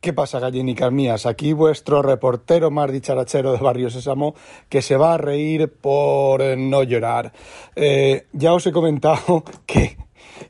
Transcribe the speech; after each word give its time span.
¿Qué 0.00 0.14
pasa, 0.14 0.40
gallinicas 0.40 0.90
mías? 0.90 1.26
Aquí 1.26 1.52
vuestro 1.52 2.00
reportero 2.00 2.70
más 2.70 2.90
dicharachero 2.90 3.52
de 3.52 3.58
Barrio 3.58 3.90
Sésamo 3.90 4.34
que 4.70 4.80
se 4.80 4.96
va 4.96 5.12
a 5.12 5.18
reír 5.18 5.70
por 5.70 6.42
no 6.56 6.82
llorar. 6.84 7.34
Eh, 7.76 8.26
ya 8.32 8.54
os 8.54 8.66
he 8.66 8.72
comentado 8.72 9.44
que, 9.66 9.98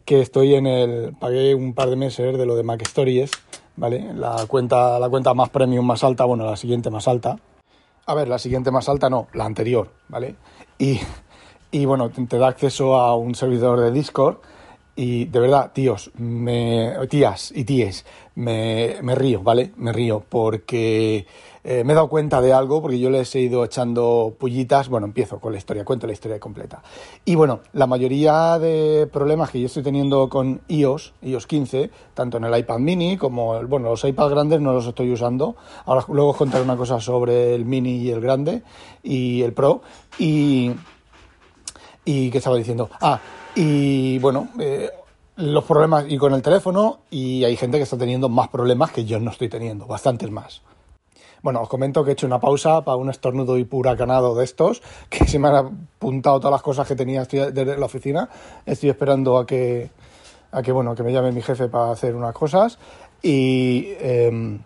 que 0.05 0.21
estoy 0.21 0.55
en 0.55 0.69
el... 0.69 1.17
Pagué 1.19 1.57
un 1.57 1.75
par 1.75 1.91
de 1.91 1.97
meses 1.97 2.39
de 2.39 2.47
lo 2.47 2.55
de 2.55 2.63
Mac 2.63 2.83
Stories, 2.83 3.33
¿vale? 3.75 4.15
La 4.15 4.47
cuenta, 4.47 5.01
la 5.01 5.09
cuenta 5.09 5.35
más 5.35 5.49
premium 5.49 5.85
más 5.85 6.05
alta, 6.05 6.27
bueno, 6.27 6.47
la 6.47 6.57
siguiente 6.57 6.89
más 6.89 7.09
alta. 7.09 7.37
A 8.07 8.15
ver, 8.15 8.29
la 8.29 8.39
siguiente 8.39 8.71
más 8.71 8.89
alta 8.89 9.11
no, 9.11 9.27
la 9.33 9.47
anterior, 9.47 9.91
¿vale? 10.07 10.37
Y, 10.79 11.01
y 11.73 11.87
bueno, 11.87 12.09
te 12.11 12.39
da 12.39 12.47
acceso 12.47 12.95
a 12.95 13.17
un 13.17 13.35
servidor 13.35 13.81
de 13.81 13.91
Discord 13.91 14.37
y 15.01 15.25
de 15.25 15.41
verdad, 15.41 15.71
tíos, 15.73 16.11
me, 16.19 16.95
tías 17.09 17.53
y 17.57 17.65
tíes, 17.65 18.05
me, 18.35 19.01
río, 19.15 19.43
¿vale? 19.43 19.73
Me 19.79 19.95
río 19.95 20.23
porque 20.29 21.27
eh, 21.65 21.85
me 21.85 21.95
he 21.95 21.97
dado 21.97 22.11
cuenta 22.11 22.43
de 22.43 22.53
algo, 22.53 22.83
porque 22.83 22.99
yo 22.99 23.09
les 23.09 23.35
he 23.35 23.41
ido 23.41 23.65
echando 23.65 24.35
pullitas. 24.39 24.91
Bueno, 24.91 25.07
empiezo 25.07 25.41
con 25.41 25.53
la 25.53 25.59
historia, 25.59 25.87
cuento 25.87 26.07
la 26.07 26.13
historia 26.13 26.39
completa. 26.39 26.83
Y 27.25 27.35
bueno, 27.35 27.61
la 27.73 27.87
mayoría 27.87 28.59
de 28.59 29.09
problemas 29.11 29.49
que 29.49 29.61
yo 29.61 29.67
estoy 29.69 29.83
teniendo 29.83 30.29
con 30.29 30.61
iOS, 30.69 31.15
iOS 31.23 31.47
15, 31.47 31.91
tanto 32.13 32.37
en 32.37 32.45
el 32.45 32.59
iPad 32.59 32.79
mini 32.81 33.17
como, 33.17 33.59
bueno, 33.69 33.89
los 33.89 34.05
iPad 34.05 34.29
grandes 34.29 34.61
no 34.61 34.75
los 34.75 34.87
estoy 34.87 35.11
usando. 35.11 35.57
Ahora 35.87 36.05
luego 36.09 36.33
os 36.33 36.37
contaré 36.37 36.63
una 36.63 36.77
cosa 36.77 37.01
sobre 37.01 37.55
el 37.55 37.65
mini 37.65 38.03
y 38.03 38.11
el 38.11 38.21
grande 38.21 38.65
y 39.03 39.41
el 39.41 39.55
Pro. 39.55 39.81
Y. 40.19 40.73
¿Y 42.05 42.31
qué 42.31 42.39
estaba 42.39 42.57
diciendo? 42.57 42.91
Ah, 43.01 43.21
y 43.55 44.19
bueno, 44.19 44.49
eh, 44.59 44.91
los 45.37 45.65
problemas 45.65 46.05
y 46.09 46.19
con 46.19 46.35
el 46.35 46.43
teléfono 46.43 47.01
y 47.11 47.45
hay 47.45 47.57
gente 47.57 47.79
que 47.79 47.85
está 47.85 47.97
teniendo 47.97 48.29
más 48.29 48.49
problemas 48.49 48.91
que 48.93 49.05
yo 49.05 49.19
no 49.21 49.31
estoy 49.31 49.49
teniendo, 49.49 49.87
bastantes 49.87 50.31
más. 50.31 50.63
Bueno, 51.43 51.63
os 51.63 51.69
comento 51.69 52.05
que 52.05 52.11
he 52.11 52.13
hecho 52.13 52.27
una 52.27 52.39
pausa 52.39 52.83
para 52.85 52.97
un 52.97 53.09
estornudo 53.09 53.57
y 53.57 53.65
puracanado 53.65 54.35
de 54.35 54.45
estos, 54.45 54.83
que 55.09 55.27
se 55.27 55.39
me 55.39 55.49
han 55.49 55.57
apuntado 55.57 56.39
todas 56.39 56.53
las 56.53 56.63
cosas 56.63 56.87
que 56.87 56.97
tenía 56.97 57.25
desde 57.25 57.79
la 57.79 57.87
oficina. 57.87 58.29
Estoy 58.67 58.91
esperando 58.91 59.39
a 59.39 59.47
que, 59.47 59.91
a 60.53 60.63
que, 60.63 60.73
bueno, 60.73 60.95
que 60.95 61.03
me 61.03 61.13
llame 61.13 61.33
mi 61.33 61.43
jefe 61.43 61.69
para 61.69 61.93
hacer 61.93 62.15
unas 62.15 62.35
cosas. 62.35 62.79
Y 63.23 63.93
em, 64.01 64.61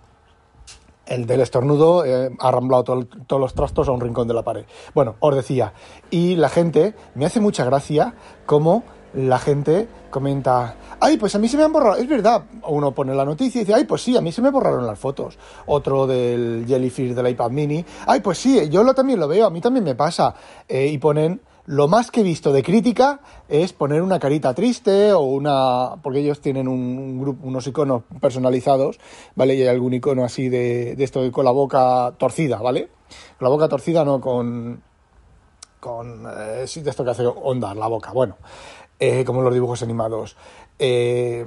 el 1.06 1.26
del 1.26 1.40
estornudo 1.40 2.04
eh, 2.04 2.30
ha 2.38 2.48
arramblado 2.48 2.84
todos 2.84 3.40
los 3.40 3.54
trastos 3.54 3.88
a 3.88 3.92
un 3.92 4.00
rincón 4.00 4.28
de 4.28 4.34
la 4.34 4.42
pared. 4.42 4.64
Bueno, 4.94 5.16
os 5.20 5.34
decía, 5.34 5.72
y 6.10 6.36
la 6.36 6.48
gente, 6.48 6.94
me 7.14 7.26
hace 7.26 7.40
mucha 7.40 7.64
gracia 7.64 8.14
cómo 8.46 8.84
la 9.14 9.38
gente 9.38 9.88
comenta, 10.10 10.76
ay, 11.00 11.16
pues 11.16 11.34
a 11.34 11.38
mí 11.38 11.48
se 11.48 11.56
me 11.56 11.62
han 11.62 11.72
borrado, 11.72 11.96
es 11.96 12.08
verdad, 12.08 12.44
uno 12.66 12.92
pone 12.92 13.14
la 13.14 13.24
noticia 13.24 13.60
y 13.60 13.64
dice, 13.64 13.74
ay, 13.74 13.84
pues 13.84 14.02
sí, 14.02 14.16
a 14.16 14.20
mí 14.20 14.32
se 14.32 14.42
me 14.42 14.50
borraron 14.50 14.86
las 14.86 14.98
fotos, 14.98 15.38
otro 15.66 16.06
del 16.06 16.64
Jellyfish 16.66 17.14
del 17.14 17.28
iPad 17.28 17.50
mini, 17.50 17.84
ay, 18.06 18.20
pues 18.20 18.38
sí, 18.38 18.68
yo 18.68 18.82
lo, 18.82 18.94
también 18.94 19.20
lo 19.20 19.28
veo, 19.28 19.46
a 19.46 19.50
mí 19.50 19.60
también 19.60 19.84
me 19.84 19.94
pasa, 19.94 20.34
eh, 20.68 20.88
y 20.88 20.98
ponen, 20.98 21.40
lo 21.66 21.88
más 21.88 22.10
que 22.10 22.20
he 22.20 22.22
visto 22.22 22.52
de 22.52 22.62
crítica 22.62 23.20
es 23.48 23.72
poner 23.72 24.02
una 24.02 24.18
carita 24.18 24.52
triste 24.54 25.12
o 25.12 25.20
una, 25.20 25.96
porque 26.02 26.20
ellos 26.20 26.40
tienen 26.40 26.68
un, 26.68 27.18
grupo, 27.18 27.46
unos 27.46 27.66
iconos 27.66 28.02
personalizados, 28.20 29.00
¿vale? 29.34 29.54
Y 29.54 29.62
hay 29.62 29.68
algún 29.68 29.94
icono 29.94 30.24
así 30.24 30.48
de, 30.48 30.94
de 30.94 31.04
esto 31.04 31.30
con 31.32 31.44
la 31.44 31.50
boca 31.52 32.12
torcida, 32.18 32.58
¿vale? 32.58 32.90
Con 33.38 33.46
la 33.46 33.48
boca 33.48 33.68
torcida, 33.68 34.04
no 34.04 34.20
con, 34.20 34.82
con, 35.80 36.26
eh, 36.26 36.64
esto 36.64 37.04
que 37.04 37.10
hace 37.10 37.26
onda 37.26 37.74
la 37.74 37.86
boca, 37.86 38.12
bueno. 38.12 38.36
Eh, 39.00 39.24
como 39.24 39.42
los 39.42 39.52
dibujos 39.52 39.82
animados. 39.82 40.36
Eh, 40.78 41.46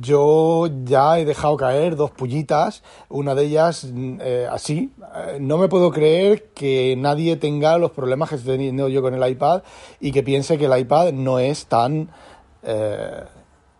yo 0.00 0.68
ya 0.84 1.18
he 1.18 1.24
dejado 1.24 1.56
caer 1.56 1.96
dos 1.96 2.10
pullitas, 2.10 2.82
una 3.08 3.34
de 3.34 3.44
ellas 3.44 3.86
eh, 3.94 4.46
así. 4.50 4.92
no 5.40 5.56
me 5.56 5.68
puedo 5.68 5.90
creer 5.90 6.50
que 6.54 6.96
nadie 6.98 7.36
tenga 7.36 7.78
los 7.78 7.90
problemas 7.90 8.28
que 8.28 8.34
estoy 8.36 8.56
teniendo 8.56 8.88
yo 8.88 9.00
con 9.00 9.14
el 9.14 9.30
iPad 9.30 9.62
y 10.00 10.12
que 10.12 10.22
piense 10.22 10.58
que 10.58 10.66
el 10.66 10.78
iPad 10.78 11.12
no 11.12 11.38
es 11.38 11.64
tan, 11.66 12.10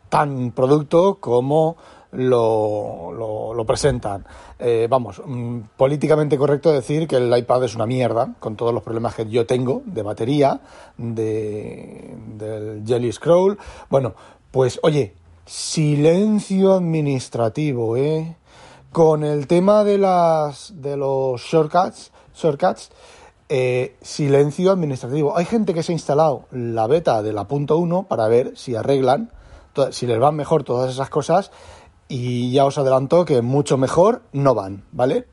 tan 0.08 0.52
producto 0.52 1.16
como 1.20 1.76
lo, 2.12 3.54
lo, 3.54 3.64
presentan. 3.64 4.24
Eh, 4.58 4.88
vamos, 4.90 5.22
mm, 5.24 5.60
políticamente 5.76 6.36
correcto 6.36 6.72
decir 6.72 7.06
que 7.06 7.16
el 7.16 7.36
iPad 7.36 7.64
es 7.64 7.74
una 7.74 7.86
mierda, 7.86 8.34
con 8.38 8.56
todos 8.56 8.74
los 8.74 8.82
problemas 8.82 9.14
que 9.14 9.28
yo 9.28 9.46
tengo 9.46 9.82
de 9.84 10.02
batería, 10.02 10.60
de, 10.96 12.16
del 12.36 12.82
Jelly 12.86 13.12
Scroll. 13.12 13.58
Bueno, 13.88 14.14
pues 14.50 14.80
oye, 14.82 15.14
silencio 15.46 16.74
administrativo, 16.74 17.96
¿eh? 17.96 18.36
Con 18.92 19.22
el 19.22 19.46
tema 19.46 19.84
de, 19.84 19.98
las, 19.98 20.72
de 20.76 20.96
los 20.96 21.40
shortcuts, 21.40 22.10
shortcuts 22.34 22.90
eh, 23.48 23.96
silencio 24.00 24.70
administrativo. 24.70 25.36
Hay 25.36 25.44
gente 25.44 25.74
que 25.74 25.82
se 25.82 25.92
ha 25.92 25.94
instalado 25.94 26.44
la 26.52 26.86
beta 26.86 27.22
de 27.22 27.32
la 27.32 27.48
punto 27.48 27.78
.1 27.78 28.06
para 28.06 28.28
ver 28.28 28.56
si 28.56 28.76
arreglan, 28.76 29.32
si 29.90 30.06
les 30.06 30.18
van 30.18 30.36
mejor 30.36 30.62
todas 30.62 30.92
esas 30.92 31.10
cosas 31.10 31.50
y 32.08 32.52
ya 32.52 32.64
os 32.64 32.78
adelanto 32.78 33.24
que 33.24 33.42
mucho 33.42 33.76
mejor 33.76 34.22
no 34.32 34.54
van, 34.54 34.84
¿vale? 34.92 35.26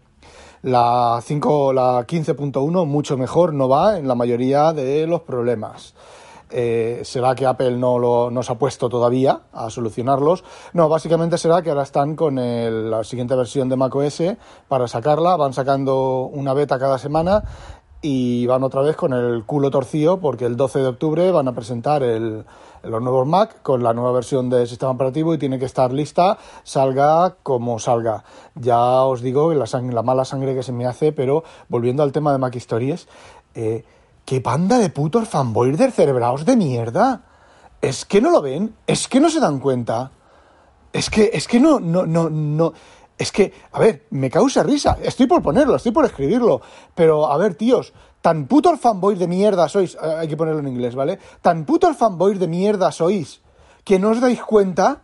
La 0.63 1.19
5, 1.23 1.73
la 1.73 2.07
15.1 2.07 2.85
mucho 2.85 3.17
mejor 3.17 3.53
no 3.53 3.69
va 3.69 3.97
en 3.97 4.07
la 4.07 4.15
mayoría 4.15 4.73
de 4.73 5.05
los 5.05 5.21
problemas. 5.21 5.93
Eh, 6.49 7.01
será 7.03 7.35
que 7.35 7.45
Apple 7.45 7.77
no, 7.77 7.99
lo, 7.99 8.31
no 8.31 8.41
se 8.43 8.51
ha 8.51 8.55
puesto 8.55 8.89
todavía 8.89 9.41
a 9.51 9.69
solucionarlos. 9.69 10.43
No, 10.73 10.89
básicamente 10.89 11.37
será 11.37 11.61
que 11.61 11.69
ahora 11.69 11.83
están 11.83 12.15
con 12.15 12.35
la 12.37 13.03
siguiente 13.03 13.35
versión 13.35 13.69
de 13.69 13.75
macOS 13.75 14.21
para 14.67 14.87
sacarla. 14.87 15.35
Van 15.35 15.53
sacando 15.53 16.29
una 16.31 16.53
beta 16.53 16.79
cada 16.79 16.97
semana 16.97 17.43
y 18.01 18.45
van 18.45 18.63
otra 18.63 18.81
vez 18.81 18.95
con 18.95 19.13
el 19.13 19.43
culo 19.45 19.71
torcido 19.71 20.19
porque 20.19 20.45
el 20.45 20.55
12 20.55 20.79
de 20.79 20.87
octubre 20.87 21.31
van 21.31 21.47
a 21.47 21.53
presentar 21.53 22.03
el, 22.03 22.45
los 22.83 23.01
nuevos 23.01 23.27
Mac 23.27 23.61
con 23.63 23.83
la 23.83 23.93
nueva 23.93 24.11
versión 24.11 24.49
del 24.49 24.67
sistema 24.67 24.91
operativo 24.91 25.33
y 25.33 25.37
tiene 25.37 25.59
que 25.59 25.65
estar 25.65 25.91
lista, 25.91 26.37
salga 26.63 27.35
como 27.43 27.79
salga. 27.79 28.23
Ya 28.55 29.03
os 29.03 29.21
digo 29.21 29.53
la, 29.53 29.65
la 29.65 30.03
mala 30.03 30.25
sangre 30.25 30.55
que 30.55 30.63
se 30.63 30.71
me 30.71 30.85
hace, 30.85 31.11
pero 31.11 31.43
volviendo 31.69 32.03
al 32.03 32.11
tema 32.11 32.31
de 32.31 32.37
Mac 32.37 32.55
Stories, 32.55 33.07
eh, 33.55 33.83
¿qué 34.27 34.41
panda 34.41 34.77
de 34.77 34.89
putos 34.89 35.29
fanboys 35.29 35.77
cerebraos 35.95 36.43
de 36.43 36.57
mierda? 36.57 37.23
Es 37.81 38.03
que 38.03 38.19
no 38.19 38.29
lo 38.29 38.41
ven, 38.41 38.75
es 38.85 39.07
que 39.07 39.21
no 39.21 39.29
se 39.29 39.39
dan 39.39 39.59
cuenta. 39.59 40.11
Es 40.91 41.09
que, 41.09 41.29
es 41.33 41.47
que 41.47 41.61
no, 41.61 41.79
no, 41.79 42.05
no, 42.05 42.29
no. 42.29 42.73
Es 43.17 43.31
que, 43.31 43.53
a 43.71 43.79
ver, 43.79 44.05
me 44.09 44.29
causa 44.29 44.63
risa. 44.63 44.97
Estoy 45.01 45.27
por 45.27 45.41
ponerlo, 45.41 45.77
estoy 45.77 45.93
por 45.93 46.03
escribirlo. 46.03 46.59
Pero, 46.93 47.31
a 47.31 47.37
ver, 47.37 47.55
tíos, 47.55 47.93
tan 48.21 48.47
putos 48.47 48.81
fanboys 48.81 49.17
de 49.17 49.29
mierda 49.29 49.69
sois. 49.69 49.95
Eh, 49.95 50.15
hay 50.19 50.27
que 50.27 50.35
ponerlo 50.35 50.59
en 50.59 50.67
inglés, 50.67 50.93
¿vale? 50.93 51.19
Tan 51.41 51.65
putos 51.65 51.95
fanboys 51.95 52.37
de 52.37 52.49
mierda 52.49 52.91
sois 52.91 53.39
que 53.85 53.97
no 53.97 54.09
os 54.09 54.19
dais 54.19 54.43
cuenta 54.43 55.03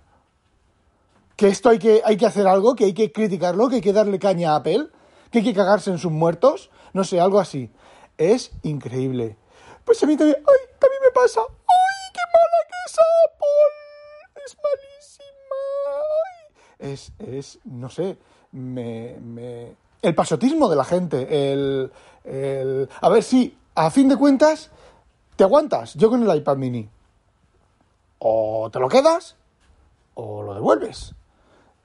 que 1.37 1.47
esto 1.47 1.69
hay 1.69 1.79
que, 1.79 2.01
hay 2.03 2.17
que 2.17 2.25
hacer 2.25 2.45
algo, 2.45 2.75
que 2.75 2.83
hay 2.83 2.93
que 2.93 3.13
criticarlo, 3.13 3.69
que 3.69 3.75
hay 3.75 3.81
que 3.81 3.93
darle 3.93 4.19
caña 4.19 4.51
a 4.51 4.55
Apple, 4.57 4.89
que 5.31 5.39
hay 5.39 5.45
que 5.45 5.53
cagarse 5.53 5.91
en 5.91 5.97
sus 5.97 6.11
muertos. 6.11 6.69
No 6.91 7.05
sé, 7.05 7.21
algo 7.21 7.39
así. 7.39 7.71
Es 8.17 8.51
increíble. 8.63 9.37
Pues 9.85 10.01
a 10.03 10.05
mí 10.05 10.15
también. 10.17 10.37
¡Ay! 10.37 10.75
También 10.79 11.01
me 11.03 11.11
pasa. 11.11 11.41
¡Ay! 11.41 12.11
¡Qué 12.13 12.21
mala 12.33 12.59
que 12.69 12.75
es 12.85 12.97
Apple! 13.25 13.73
Es 14.45 14.57
malísima. 14.63 15.61
Es, 16.79 17.11
es 17.19 17.59
no 17.63 17.89
sé, 17.89 18.17
me, 18.51 19.17
me, 19.19 19.75
el 20.01 20.15
pasotismo 20.15 20.69
de 20.69 20.75
la 20.75 20.83
gente, 20.83 21.51
el, 21.53 21.91
el... 22.25 22.89
A 23.01 23.09
ver 23.09 23.23
si, 23.23 23.57
a 23.73 23.89
fin 23.89 24.09
de 24.09 24.17
cuentas, 24.17 24.69
te 25.37 25.43
aguantas. 25.43 25.93
Yo 25.95 26.09
con 26.09 26.29
el 26.29 26.37
iPad 26.37 26.57
mini. 26.57 26.89
O 28.19 28.69
te 28.71 28.79
lo 28.79 28.89
quedas 28.89 29.35
o 30.13 30.43
lo 30.43 30.53
devuelves. 30.53 31.15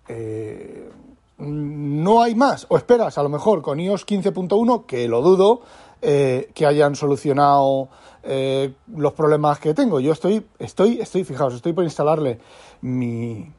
Eh, 0.08 0.90
no 1.38 2.22
hay 2.22 2.34
más. 2.34 2.66
O 2.68 2.76
esperas, 2.76 3.18
a 3.18 3.22
lo 3.22 3.28
mejor, 3.28 3.62
con 3.62 3.80
iOS 3.80 4.06
15.1, 4.06 4.86
que 4.86 5.08
lo 5.08 5.22
dudo, 5.22 5.62
eh, 6.02 6.50
que 6.54 6.66
hayan 6.66 6.94
solucionado 6.94 7.88
eh, 8.22 8.74
los 8.94 9.12
problemas 9.12 9.58
que 9.58 9.74
tengo. 9.74 10.00
Yo 10.00 10.12
estoy, 10.12 10.44
estoy, 10.58 11.00
estoy, 11.00 11.24
fijaos, 11.24 11.54
estoy 11.54 11.72
por 11.72 11.84
instalarle 11.84 12.38
mi, 12.82 13.52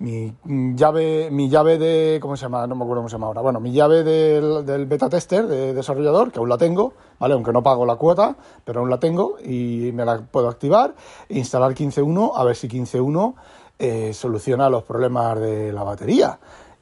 mi 0.00 0.34
llave, 0.74 1.30
mi 1.30 1.50
llave 1.50 1.78
de, 1.78 2.18
¿cómo 2.22 2.36
se 2.36 2.42
llama? 2.42 2.66
No 2.66 2.74
me 2.74 2.84
acuerdo 2.84 3.00
cómo 3.00 3.08
se 3.08 3.16
llama 3.16 3.26
ahora. 3.26 3.42
Bueno, 3.42 3.60
mi 3.60 3.70
llave 3.72 4.02
del, 4.02 4.86
beta 4.86 5.10
tester 5.10 5.46
de 5.46 5.74
desarrollador, 5.74 6.32
que 6.32 6.38
aún 6.38 6.48
la 6.48 6.56
tengo, 6.56 6.94
¿vale? 7.18 7.34
Aunque 7.34 7.52
no 7.52 7.62
pago 7.62 7.84
la 7.84 7.96
cuota, 7.96 8.36
pero 8.64 8.80
aún 8.80 8.88
la 8.88 8.98
tengo 8.98 9.36
y 9.44 9.90
me 9.92 10.04
la 10.04 10.20
puedo 10.20 10.48
activar, 10.48 10.94
instalar 11.28 11.74
15.1, 11.74 12.32
a 12.34 12.44
ver 12.44 12.56
si 12.56 12.68
15.1 12.68 13.34
eh, 13.78 14.12
soluciona 14.14 14.70
los 14.70 14.84
problemas 14.84 15.38
de 15.38 15.72
la 15.72 15.82
batería. 15.82 16.38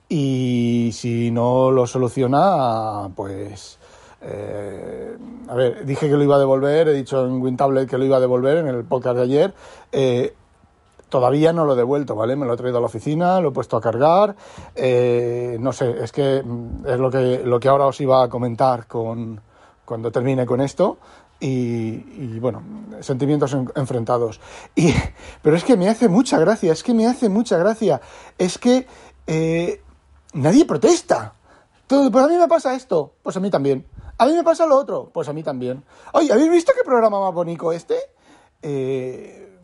Y 0.08 0.90
si 0.92 1.30
no 1.30 1.70
lo 1.70 1.86
soluciona, 1.86 3.08
pues... 3.14 3.78
Eh, 4.20 5.16
a 5.48 5.54
ver, 5.54 5.86
dije 5.86 6.08
que 6.08 6.16
lo 6.16 6.24
iba 6.24 6.36
a 6.36 6.40
devolver, 6.40 6.88
he 6.88 6.92
dicho 6.92 7.24
en 7.24 7.40
WinTablet 7.40 7.88
que 7.88 7.98
lo 7.98 8.04
iba 8.04 8.16
a 8.16 8.20
devolver 8.20 8.58
en 8.58 8.66
el 8.66 8.84
podcast 8.84 9.16
de 9.16 9.22
ayer. 9.22 9.54
Eh, 9.92 10.34
todavía 11.08 11.52
no 11.52 11.64
lo 11.64 11.74
he 11.74 11.76
devuelto, 11.76 12.14
¿vale? 12.14 12.36
Me 12.36 12.46
lo 12.46 12.54
he 12.54 12.56
traído 12.56 12.78
a 12.78 12.80
la 12.80 12.86
oficina, 12.86 13.40
lo 13.40 13.48
he 13.48 13.52
puesto 13.52 13.76
a 13.76 13.80
cargar. 13.80 14.34
Eh, 14.74 15.56
no 15.60 15.72
sé, 15.72 16.02
es 16.02 16.12
que 16.12 16.42
mm, 16.44 16.86
es 16.86 16.98
lo 16.98 17.10
que, 17.10 17.42
lo 17.44 17.60
que 17.60 17.68
ahora 17.68 17.86
os 17.86 18.00
iba 18.00 18.22
a 18.22 18.28
comentar 18.28 18.86
con, 18.86 19.40
cuando 19.84 20.10
termine 20.10 20.46
con 20.46 20.60
esto. 20.60 20.98
Y, 21.40 22.38
bueno, 22.40 22.62
sentimientos 23.00 23.56
enfrentados. 23.76 24.40
Y, 24.74 24.92
pero 25.42 25.56
es 25.56 25.62
que 25.62 25.76
me 25.76 25.88
hace 25.88 26.08
mucha 26.08 26.38
gracia, 26.38 26.72
es 26.72 26.82
que 26.82 26.94
me 26.94 27.06
hace 27.06 27.28
mucha 27.28 27.56
gracia. 27.58 28.00
Es 28.36 28.58
que 28.58 28.86
eh, 29.26 29.80
nadie 30.32 30.64
protesta. 30.64 31.34
Todo, 31.86 32.10
pues 32.10 32.24
a 32.24 32.28
mí 32.28 32.36
me 32.36 32.48
pasa 32.48 32.74
esto, 32.74 33.14
pues 33.22 33.36
a 33.36 33.40
mí 33.40 33.50
también. 33.50 33.86
A 34.18 34.26
mí 34.26 34.32
me 34.32 34.44
pasa 34.44 34.66
lo 34.66 34.76
otro, 34.76 35.10
pues 35.12 35.28
a 35.28 35.32
mí 35.32 35.42
también. 35.42 35.84
Oye, 36.12 36.32
¿habéis 36.32 36.50
visto 36.50 36.72
qué 36.76 36.84
programa 36.84 37.20
más 37.20 37.32
bonito 37.32 37.72
este? 37.72 37.96
Eh, 38.60 39.58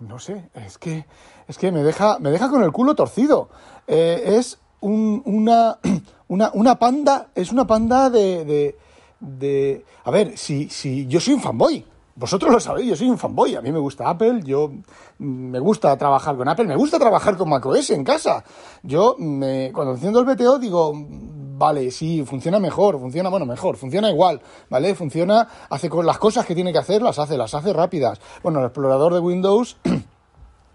no 0.00 0.18
sé, 0.18 0.48
es 0.54 0.78
que, 0.78 1.06
es 1.48 1.58
que 1.58 1.72
me, 1.72 1.82
deja, 1.82 2.18
me 2.18 2.30
deja 2.30 2.48
con 2.48 2.62
el 2.62 2.72
culo 2.72 2.94
torcido. 2.94 3.50
Eh, 3.86 4.36
es 4.38 4.58
una, 4.80 5.78
una, 6.28 6.50
una, 6.54 6.78
panda, 6.78 7.28
es 7.34 7.52
una 7.52 7.66
panda 7.66 8.10
de, 8.10 8.76
de. 9.20 9.84
A 10.04 10.10
ver, 10.10 10.38
si, 10.38 10.68
si 10.68 11.06
yo 11.06 11.20
soy 11.20 11.34
un 11.34 11.40
fanboy, 11.40 11.84
vosotros 12.14 12.52
lo 12.52 12.60
sabéis, 12.60 12.88
yo 12.90 12.96
soy 12.96 13.10
un 13.10 13.18
fanboy, 13.18 13.54
a 13.54 13.62
mí 13.62 13.72
me 13.72 13.78
gusta 13.78 14.08
Apple, 14.08 14.42
yo 14.44 14.70
me 15.18 15.58
gusta 15.58 15.96
trabajar 15.96 16.36
con 16.36 16.48
Apple, 16.48 16.66
me 16.66 16.76
gusta 16.76 16.98
trabajar 16.98 17.36
con 17.36 17.48
macOS 17.48 17.90
en 17.90 18.04
casa. 18.04 18.44
Yo, 18.82 19.16
me, 19.18 19.70
cuando 19.72 19.94
enciendo 19.94 20.20
el 20.20 20.26
BTO, 20.26 20.58
digo, 20.58 20.92
vale, 20.94 21.90
sí, 21.90 22.24
funciona 22.24 22.58
mejor, 22.58 22.98
funciona, 22.98 23.30
bueno, 23.30 23.46
mejor, 23.46 23.76
funciona 23.76 24.10
igual, 24.10 24.40
¿vale? 24.68 24.94
Funciona, 24.94 25.48
hace 25.70 25.88
con 25.88 26.04
las 26.04 26.18
cosas 26.18 26.44
que 26.44 26.54
tiene 26.54 26.72
que 26.72 26.78
hacer, 26.78 27.00
las 27.02 27.18
hace, 27.18 27.36
las 27.36 27.54
hace 27.54 27.72
rápidas. 27.72 28.20
Bueno, 28.42 28.58
el 28.58 28.66
explorador 28.66 29.14
de 29.14 29.20
Windows 29.20 29.76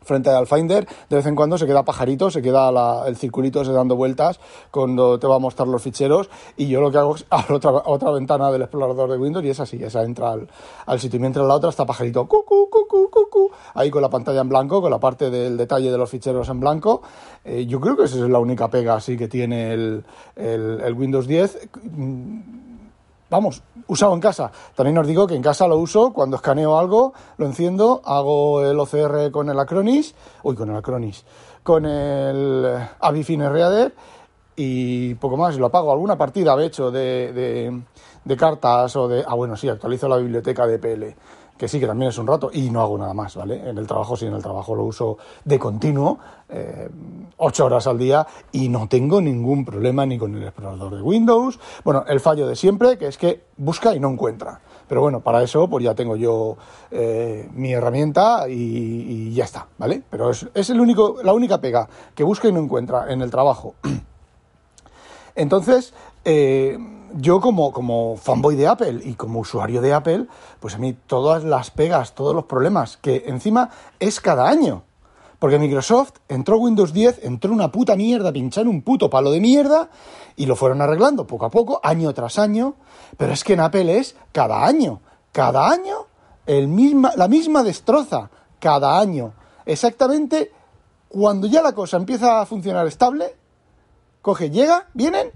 frente 0.07 0.29
al 0.29 0.47
Finder, 0.47 0.87
de 1.09 1.15
vez 1.15 1.25
en 1.25 1.35
cuando 1.35 1.57
se 1.57 1.67
queda 1.67 1.83
pajarito, 1.83 2.31
se 2.31 2.41
queda 2.41 3.07
el 3.07 3.15
circulito 3.17 3.61
ese 3.61 3.71
dando 3.71 3.95
vueltas 3.95 4.39
cuando 4.71 5.19
te 5.19 5.27
va 5.27 5.35
a 5.35 5.39
mostrar 5.39 5.67
los 5.67 5.81
ficheros 5.81 6.29
y 6.55 6.67
yo 6.67 6.81
lo 6.81 6.91
que 6.91 6.97
hago 6.97 7.15
es 7.15 7.25
abro 7.29 7.57
otra, 7.57 7.71
otra 7.71 8.11
ventana 8.11 8.51
del 8.51 8.63
explorador 8.63 9.11
de 9.11 9.17
Windows 9.17 9.45
y 9.45 9.49
es 9.49 9.59
así, 9.59 9.83
esa 9.83 10.03
entra 10.03 10.35
al, 10.85 10.99
sitio 10.99 11.17
y 11.17 11.21
mientras 11.21 11.45
la 11.45 11.55
otra 11.55 11.69
está 11.69 11.85
pajarito, 11.85 12.27
cucu, 12.27 12.69
cucu, 12.69 13.09
cucu, 13.11 13.51
ahí 13.75 13.91
con 13.91 14.01
la 14.01 14.09
pantalla 14.09 14.41
en 14.41 14.49
blanco, 14.49 14.81
con 14.81 14.89
la 14.89 14.99
parte 14.99 15.29
del 15.29 15.57
detalle 15.57 15.91
de 15.91 15.97
los 15.97 16.09
ficheros 16.09 16.49
en 16.49 16.59
blanco. 16.59 17.01
Eh, 17.43 17.65
yo 17.65 17.79
creo 17.79 17.95
que 17.95 18.05
esa 18.05 18.15
es 18.15 18.29
la 18.29 18.39
única 18.39 18.69
pega 18.69 18.95
así 18.95 19.17
que 19.17 19.27
tiene 19.27 19.73
el, 19.73 20.03
el 20.35 20.93
Windows 20.93 21.27
10 21.27 21.69
vamos, 23.29 23.61
usado 23.87 24.13
en 24.13 24.19
casa. 24.19 24.51
También 24.75 24.97
os 24.97 25.07
digo 25.07 25.27
que 25.27 25.35
en 25.35 25.41
casa 25.41 25.67
lo 25.67 25.77
uso 25.77 26.13
cuando 26.13 26.37
escaneo 26.37 26.77
algo, 26.77 27.13
lo 27.37 27.45
enciendo, 27.45 28.01
hago 28.05 28.63
el 28.63 28.79
OCR 28.79 29.31
con 29.31 29.49
el 29.49 29.59
Acronis, 29.59 30.15
uy, 30.43 30.55
con 30.55 30.69
el 30.69 30.75
Acronis, 30.75 31.25
con 31.63 31.85
el 31.85 32.65
Avifine 32.99 33.49
Reader 33.49 33.93
y 34.55 35.13
poco 35.15 35.37
más, 35.37 35.55
lo 35.57 35.67
apago. 35.67 35.91
Alguna 35.91 36.17
partida 36.17 36.55
he 36.59 36.65
hecho 36.65 36.89
de, 36.89 37.81
de 38.27 38.37
cartas 38.37 38.95
o 38.95 39.07
de... 39.07 39.23
Ah, 39.27 39.33
bueno, 39.33 39.55
sí, 39.55 39.69
actualizo 39.69 40.07
la 40.07 40.17
biblioteca 40.17 40.67
de 40.67 40.79
PL 40.79 41.15
que 41.57 41.67
sí, 41.67 41.79
que 41.79 41.87
también 41.87 42.09
es 42.09 42.17
un 42.17 42.27
rato, 42.27 42.51
y 42.53 42.69
no 42.69 42.81
hago 42.81 42.97
nada 42.97 43.13
más, 43.13 43.35
¿vale? 43.35 43.67
En 43.67 43.77
el 43.77 43.87
trabajo 43.87 44.15
sí, 44.15 44.25
en 44.25 44.33
el 44.33 44.43
trabajo 44.43 44.75
lo 44.75 44.83
uso 44.83 45.17
de 45.43 45.57
continuo, 45.57 46.19
eh, 46.49 46.87
ocho 47.37 47.65
horas 47.65 47.87
al 47.87 47.97
día, 47.97 48.25
y 48.51 48.69
no 48.69 48.87
tengo 48.87 49.19
ningún 49.19 49.65
problema 49.65 50.05
ni 50.05 50.17
con 50.17 50.35
el 50.35 50.43
explorador 50.43 50.95
de 50.95 51.01
Windows. 51.01 51.59
Bueno, 51.83 52.05
el 52.07 52.19
fallo 52.19 52.47
de 52.47 52.55
siempre, 52.55 52.97
que 52.97 53.07
es 53.07 53.17
que 53.17 53.43
busca 53.57 53.95
y 53.95 53.99
no 53.99 54.09
encuentra. 54.09 54.61
Pero 54.87 55.01
bueno, 55.01 55.19
para 55.19 55.43
eso 55.43 55.67
pues 55.67 55.83
ya 55.83 55.95
tengo 55.95 56.15
yo 56.15 56.55
eh, 56.91 57.49
mi 57.53 57.73
herramienta 57.73 58.47
y, 58.47 59.33
ya 59.33 59.43
está, 59.43 59.67
¿vale? 59.77 60.01
Pero 60.09 60.29
es, 60.29 60.47
es 60.53 60.69
el 60.69 60.79
único, 60.79 61.17
la 61.23 61.33
única 61.33 61.59
pega 61.59 61.89
que 62.15 62.23
busca 62.23 62.47
y 62.47 62.53
no 62.53 62.59
encuentra 62.59 63.11
en 63.11 63.21
el 63.21 63.31
trabajo. 63.31 63.75
Entonces, 65.35 65.93
eh, 66.29 66.77
yo 67.15 67.39
como, 67.39 68.17
fanboy 68.17 68.57
de 68.57 68.67
Apple 68.67 68.99
y 69.01 69.13
como 69.13 69.39
usuario 69.39 69.79
de 69.79 69.93
Apple, 69.93 70.27
pues 70.59 70.75
a 70.75 70.77
mí 70.77 70.91
todas 70.91 71.45
las 71.45 71.71
pegas, 71.71 72.15
todos 72.15 72.35
los 72.35 72.43
problemas, 72.43 72.97
que 72.97 73.23
encima 73.27 73.69
es 74.01 74.19
cada 74.19 74.49
año. 74.49 74.83
Porque 75.39 75.57
Microsoft 75.57 76.15
entró 76.27 76.57
Windows 76.57 76.91
10, 76.91 77.23
entró 77.23 77.53
una 77.53 77.71
puta 77.71 77.95
mierda, 77.95 78.33
pinchar 78.33 78.67
un 78.67 78.81
puto 78.81 79.09
palo 79.09 79.31
de 79.31 79.39
mierda 79.39 79.89
y 80.35 80.47
lo 80.47 80.57
fueron 80.57 80.81
arreglando 80.81 81.25
poco 81.25 81.45
a 81.45 81.49
poco, 81.49 81.79
año 81.81 82.13
tras 82.13 82.39
año. 82.39 82.73
Pero 83.15 83.31
es 83.31 83.45
que 83.45 83.53
en 83.53 83.61
Apple 83.61 83.97
es 83.97 84.17
cada 84.33 84.65
año, 84.65 84.99
cada 85.31 85.69
año 85.69 86.07
la 86.45 87.27
misma 87.29 87.63
destroza, 87.63 88.29
cada 88.59 88.99
año. 88.99 89.31
Exactamente 89.65 90.51
cuando 91.07 91.47
ya 91.47 91.61
la 91.61 91.71
cosa 91.71 91.95
empieza 91.95 92.41
a 92.41 92.45
funcionar 92.45 92.85
estable, 92.85 93.33
coge, 94.21 94.49
llega, 94.49 94.87
vienen 94.93 95.31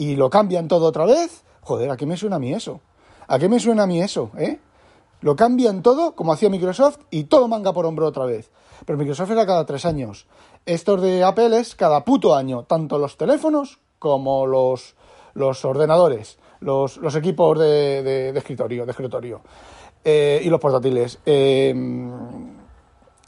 y 0.00 0.16
lo 0.16 0.30
cambian 0.30 0.66
todo 0.66 0.86
otra 0.86 1.04
vez. 1.04 1.44
Joder, 1.60 1.90
¿a 1.90 1.96
qué 1.98 2.06
me 2.06 2.16
suena 2.16 2.36
a 2.36 2.38
mí 2.38 2.54
eso? 2.54 2.80
¿A 3.28 3.38
qué 3.38 3.50
me 3.50 3.60
suena 3.60 3.82
a 3.82 3.86
mí 3.86 4.00
eso, 4.00 4.30
eh? 4.38 4.58
Lo 5.20 5.36
cambian 5.36 5.82
todo, 5.82 6.14
como 6.14 6.32
hacía 6.32 6.48
Microsoft, 6.48 7.00
y 7.10 7.24
todo 7.24 7.48
manga 7.48 7.74
por 7.74 7.84
hombro 7.84 8.06
otra 8.06 8.24
vez. 8.24 8.50
Pero 8.86 8.98
Microsoft 8.98 9.30
era 9.30 9.44
cada 9.44 9.66
tres 9.66 9.84
años. 9.84 10.26
Estos 10.64 11.02
de 11.02 11.22
Apple 11.22 11.60
es 11.60 11.74
cada 11.74 12.02
puto 12.02 12.34
año, 12.34 12.62
tanto 12.62 12.96
los 12.96 13.18
teléfonos 13.18 13.78
como 13.98 14.46
los, 14.46 14.94
los 15.34 15.62
ordenadores, 15.66 16.38
los, 16.60 16.96
los 16.96 17.14
equipos 17.14 17.58
de, 17.58 18.02
de, 18.02 18.38
escritorio, 18.38 18.86
de 18.86 18.92
escritorio 18.92 19.42
eh, 20.02 20.40
y 20.42 20.48
los 20.48 20.60
portátiles. 20.60 21.18
Eh, 21.26 21.74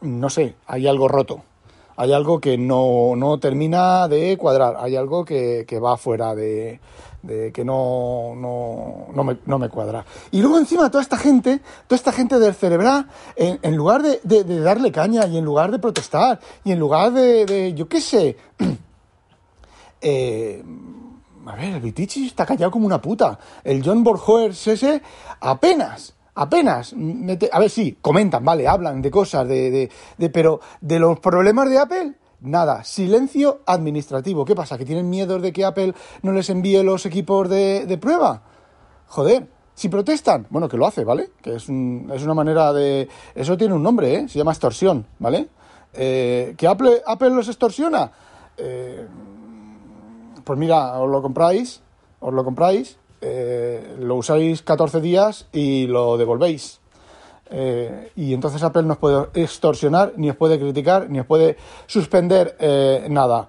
no 0.01 0.31
sé, 0.31 0.55
hay 0.67 0.87
algo 0.87 1.07
roto 1.07 1.43
hay 1.97 2.13
algo 2.13 2.41
que 2.41 2.59
no, 2.59 3.15
no 3.17 3.39
termina 3.39 4.09
de 4.09 4.37
cuadrar, 4.37 4.77
hay 4.79 4.97
algo 4.97 5.25
que, 5.25 5.65
que 5.67 5.79
va 5.79 5.97
fuera 5.97 6.35
de, 6.35 6.81
de 7.23 7.53
que 7.53 7.65
no, 7.65 8.35
no, 8.37 9.07
no, 9.15 9.25
me, 9.25 9.39
no, 9.47 9.59
me, 9.59 9.69
cuadra. 9.69 10.05
Y 10.31 10.41
luego 10.41 10.59
encima 10.59 10.91
toda 10.91 11.03
esta 11.03 11.17
gente, 11.17 11.61
toda 11.87 11.97
esta 11.97 12.13
gente 12.13 12.39
del 12.39 12.55
cerebra, 12.55 13.09
en, 13.37 13.77
lugar 13.77 14.03
de, 14.03 14.21
de, 14.23 14.61
darle 14.61 14.91
caña 14.91 15.27
y 15.27 15.39
en 15.39 15.45
lugar 15.45 15.71
de 15.71 15.79
protestar 15.79 16.41
y 16.65 16.73
en 16.73 16.79
lugar 16.79 17.13
de, 17.13 17.47
de 17.47 17.75
yo 17.75 17.89
qué 17.89 18.01
sé, 18.01 18.37
eh, 20.01 20.65
a 21.47 21.57
ver, 21.57 21.75
el 21.75 21.81
Vitici 21.81 22.27
está 22.27 22.47
callado 22.47 22.71
como 22.71 22.87
una 22.87 23.01
puta. 23.01 23.39
El 23.65 23.83
John 23.85 24.05
Borjoer 24.05 24.51
ese 24.51 25.03
apenas 25.41 26.15
apenas, 26.35 26.95
a 27.53 27.59
ver, 27.59 27.71
sí, 27.71 27.99
comentan, 28.01 28.45
vale, 28.45 28.67
hablan 28.67 29.03
de 29.03 29.11
cosas, 29.11 29.47
de, 29.47 29.91
de, 30.19 30.31
pero 30.31 30.61
de 30.81 30.99
los 30.99 31.21
problemas 31.21 31.69
de 31.69 31.79
Apple, 31.79 32.15
nada, 32.41 32.85
silencio 32.85 33.61
administrativo. 33.67 34.45
¿Qué 34.45 34.55
pasa? 34.55 34.79
¿Que 34.79 34.85
tienen 34.85 35.09
miedo 35.11 35.39
de 35.39 35.53
que 35.53 35.65
Apple 35.65 35.95
no 36.23 36.33
les 36.33 36.51
envíe 36.51 36.83
los 36.83 37.07
equipos 37.07 37.49
de, 37.49 37.87
de 37.87 37.99
prueba? 37.99 38.43
Joder, 39.09 39.47
si 39.75 39.89
protestan, 39.89 40.47
bueno, 40.51 40.69
que 40.69 40.77
lo 40.77 40.87
hace, 40.87 41.05
¿vale? 41.05 41.31
Que 41.43 41.57
es, 41.57 41.69
un, 41.69 42.11
es 42.15 42.23
una 42.23 42.35
manera 42.35 42.73
de... 42.73 43.09
Eso 43.35 43.57
tiene 43.57 43.75
un 43.75 43.83
nombre, 43.83 44.15
¿eh? 44.15 44.29
Se 44.29 44.39
llama 44.39 44.53
extorsión, 44.53 45.07
¿vale? 45.19 45.49
Eh, 45.93 46.55
¿Que 46.57 46.67
Apple, 46.67 47.03
Apple 47.07 47.31
los 47.31 47.49
extorsiona? 47.49 48.11
Eh, 48.57 49.07
pues 50.45 50.59
mira, 50.59 50.99
os 50.99 51.11
lo 51.11 51.23
compráis, 51.23 51.83
os 52.21 52.33
lo 52.33 52.45
compráis 52.45 52.99
eh, 53.23 53.97
lo 54.01 54.17
usáis 54.17 54.63
14 54.63 55.01
días 55.01 55.47
y 55.53 55.87
lo 55.87 56.19
devolvéis. 56.19 56.81
Eh, 57.51 58.11
y 58.17 58.35
entonces 58.35 58.63
Apple 58.63 58.83
no 58.83 58.95
os 58.95 58.99
puede 58.99 59.27
extorsionar, 59.35 60.15
ni 60.17 60.29
os 60.29 60.37
puede 60.37 60.59
criticar, 60.59 61.09
ni 61.09 61.21
os 61.21 61.27
puede 61.27 61.57
suspender 61.87 62.57
eh, 62.59 63.07
nada. 63.09 63.49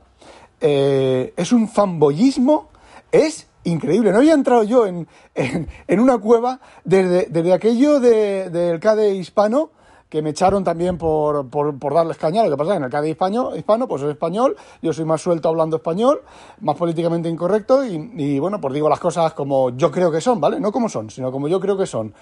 es 0.60 1.52
un 1.52 1.68
fanboyismo, 1.68 2.70
es 3.12 3.48
increíble. 3.64 4.12
No 4.12 4.20
había 4.20 4.34
entrado 4.34 4.64
yo 4.64 4.86
en, 4.86 5.08
en, 5.36 6.00
una 6.00 6.18
cueva 6.20 6.60
desde, 6.86 7.28
desde 7.30 7.54
aquello 7.54 8.00
de, 8.00 8.50
del 8.50 8.80
CADE 8.80 9.16
hispano 9.16 9.72
que 10.14 10.22
me 10.22 10.30
echaron 10.30 10.64
también 10.64 11.00
por, 11.00 11.50
por, 11.50 11.80
por 11.80 11.92
darles 11.96 12.18
caña. 12.18 12.44
Lo 12.44 12.52
que 12.52 12.58
pasa 12.58 12.70
es 12.70 12.74
que 12.74 12.78
en 12.78 12.84
el 12.84 12.92
Cádiz 12.92 13.10
hispano, 13.14 13.56
hispano, 13.56 13.88
pues 13.88 14.04
es 14.04 14.10
español, 14.10 14.56
yo 14.80 14.94
soy 14.94 15.06
más 15.06 15.20
suelto 15.20 15.50
hablando 15.50 15.78
español, 15.78 16.22
más 16.62 16.78
políticamente 16.78 17.30
incorrecto 17.30 17.84
y, 17.84 18.38
bueno, 18.38 18.62
pues 18.62 18.76
digo 18.76 18.88
las 18.88 19.00
cosas 19.00 19.34
como 19.34 19.72
yo 19.72 19.90
creo 19.90 20.12
que 20.12 20.22
son, 20.22 20.40
¿vale? 20.40 20.60
No 20.60 20.72
como 20.72 20.88
son, 20.88 21.10
sino 21.10 21.32
como 21.32 21.48
yo 21.48 21.60
creo 21.60 21.76
que 21.76 21.88
son. 21.88 22.14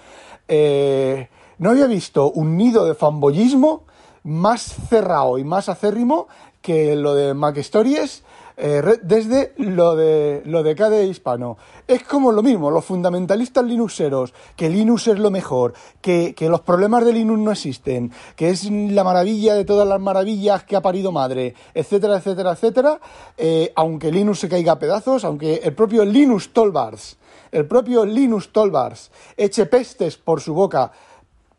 Eh, 0.48 1.28
no 1.58 1.68
había 1.68 1.86
visto 1.86 2.30
un 2.30 2.56
nido 2.56 2.86
de 2.86 2.94
fanboyismo 2.94 3.84
más 4.22 4.62
cerrado 4.88 5.36
y 5.36 5.44
más 5.44 5.68
acérrimo 5.68 6.28
que 6.62 6.96
lo 6.96 7.14
de 7.14 7.34
Mac 7.34 7.58
Stories 7.58 8.24
eh, 8.56 8.82
desde 9.02 9.52
lo 9.56 9.96
de, 9.96 10.42
lo 10.44 10.62
de 10.62 10.74
cada 10.74 11.02
hispano. 11.02 11.56
Es 11.86 12.02
como 12.04 12.32
lo 12.32 12.42
mismo, 12.42 12.70
los 12.70 12.84
fundamentalistas 12.84 13.64
linuxeros, 13.64 14.34
que 14.56 14.68
Linux 14.68 15.08
es 15.08 15.18
lo 15.18 15.30
mejor, 15.30 15.74
que, 16.00 16.34
que 16.34 16.48
los 16.48 16.60
problemas 16.60 17.04
de 17.04 17.12
Linux 17.12 17.40
no 17.40 17.52
existen, 17.52 18.12
que 18.36 18.50
es 18.50 18.70
la 18.70 19.04
maravilla 19.04 19.54
de 19.54 19.64
todas 19.64 19.86
las 19.86 20.00
maravillas 20.00 20.64
que 20.64 20.76
ha 20.76 20.82
parido 20.82 21.12
madre, 21.12 21.54
etcétera, 21.74 22.16
etcétera, 22.16 22.52
etcétera, 22.52 23.00
eh, 23.36 23.72
aunque 23.74 24.12
Linux 24.12 24.40
se 24.40 24.48
caiga 24.48 24.72
a 24.72 24.78
pedazos, 24.78 25.24
aunque 25.24 25.56
el 25.56 25.74
propio 25.74 26.04
Linux 26.04 26.52
Tolbars, 26.52 27.16
el 27.50 27.66
propio 27.66 28.04
Linux 28.04 28.52
Tolbars 28.52 29.10
eche 29.36 29.66
pestes 29.66 30.16
por 30.16 30.40
su 30.40 30.54
boca 30.54 30.92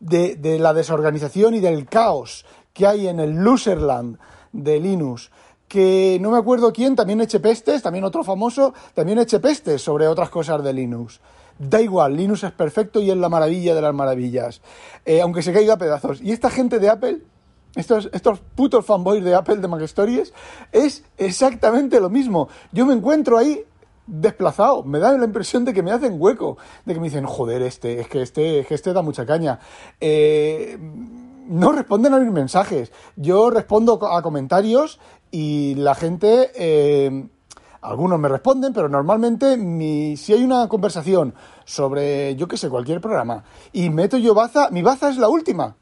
de, 0.00 0.36
de 0.36 0.58
la 0.58 0.74
desorganización 0.74 1.54
y 1.54 1.60
del 1.60 1.86
caos 1.86 2.44
que 2.72 2.86
hay 2.86 3.06
en 3.06 3.20
el 3.20 3.36
Loserland 3.36 4.18
de 4.52 4.80
Linux, 4.80 5.30
que 5.74 6.18
no 6.20 6.30
me 6.30 6.38
acuerdo 6.38 6.72
quién, 6.72 6.94
también 6.94 7.20
eche 7.20 7.40
pestes, 7.40 7.82
también 7.82 8.04
otro 8.04 8.22
famoso, 8.22 8.72
también 8.94 9.18
eche 9.18 9.40
pestes 9.40 9.82
sobre 9.82 10.06
otras 10.06 10.30
cosas 10.30 10.62
de 10.62 10.72
Linux. 10.72 11.18
Da 11.58 11.80
igual, 11.80 12.16
Linux 12.16 12.44
es 12.44 12.52
perfecto 12.52 13.00
y 13.00 13.10
es 13.10 13.16
la 13.16 13.28
maravilla 13.28 13.74
de 13.74 13.82
las 13.82 13.92
maravillas, 13.92 14.60
eh, 15.04 15.20
aunque 15.20 15.42
se 15.42 15.52
caiga 15.52 15.74
a 15.74 15.76
pedazos. 15.76 16.20
Y 16.22 16.30
esta 16.30 16.48
gente 16.48 16.78
de 16.78 16.88
Apple, 16.88 17.22
estos, 17.74 18.08
estos 18.12 18.38
putos 18.38 18.86
fanboys 18.86 19.24
de 19.24 19.34
Apple 19.34 19.56
de 19.56 19.66
Mac 19.66 19.82
Stories, 19.82 20.32
es 20.70 21.02
exactamente 21.18 21.98
lo 21.98 22.08
mismo. 22.08 22.48
Yo 22.70 22.86
me 22.86 22.94
encuentro 22.94 23.36
ahí 23.36 23.64
desplazado, 24.06 24.84
me 24.84 25.00
da 25.00 25.10
la 25.18 25.24
impresión 25.24 25.64
de 25.64 25.74
que 25.74 25.82
me 25.82 25.90
hacen 25.90 26.20
hueco, 26.20 26.56
de 26.84 26.94
que 26.94 27.00
me 27.00 27.08
dicen, 27.08 27.26
joder, 27.26 27.62
este, 27.62 27.98
es 27.98 28.06
que 28.06 28.22
este, 28.22 28.60
es 28.60 28.68
que 28.68 28.76
este 28.76 28.92
da 28.92 29.02
mucha 29.02 29.26
caña. 29.26 29.58
Eh, 30.00 30.78
no 31.48 31.72
responden 31.72 32.14
a 32.14 32.18
mis 32.18 32.32
mensajes. 32.32 32.92
Yo 33.16 33.50
respondo 33.50 33.98
a 34.06 34.22
comentarios 34.22 34.98
y 35.34 35.74
la 35.74 35.96
gente, 35.96 36.52
eh, 36.54 37.26
algunos 37.80 38.20
me 38.20 38.28
responden, 38.28 38.72
pero 38.72 38.88
normalmente 38.88 39.56
mi, 39.56 40.16
si 40.16 40.32
hay 40.32 40.44
una 40.44 40.68
conversación 40.68 41.34
sobre, 41.64 42.36
yo 42.36 42.46
qué 42.46 42.56
sé, 42.56 42.70
cualquier 42.70 43.00
programa 43.00 43.42
y 43.72 43.90
meto 43.90 44.16
yo 44.16 44.32
baza, 44.32 44.70
mi 44.70 44.82
baza 44.82 45.08
es 45.08 45.16
la 45.16 45.28
última. 45.28 45.74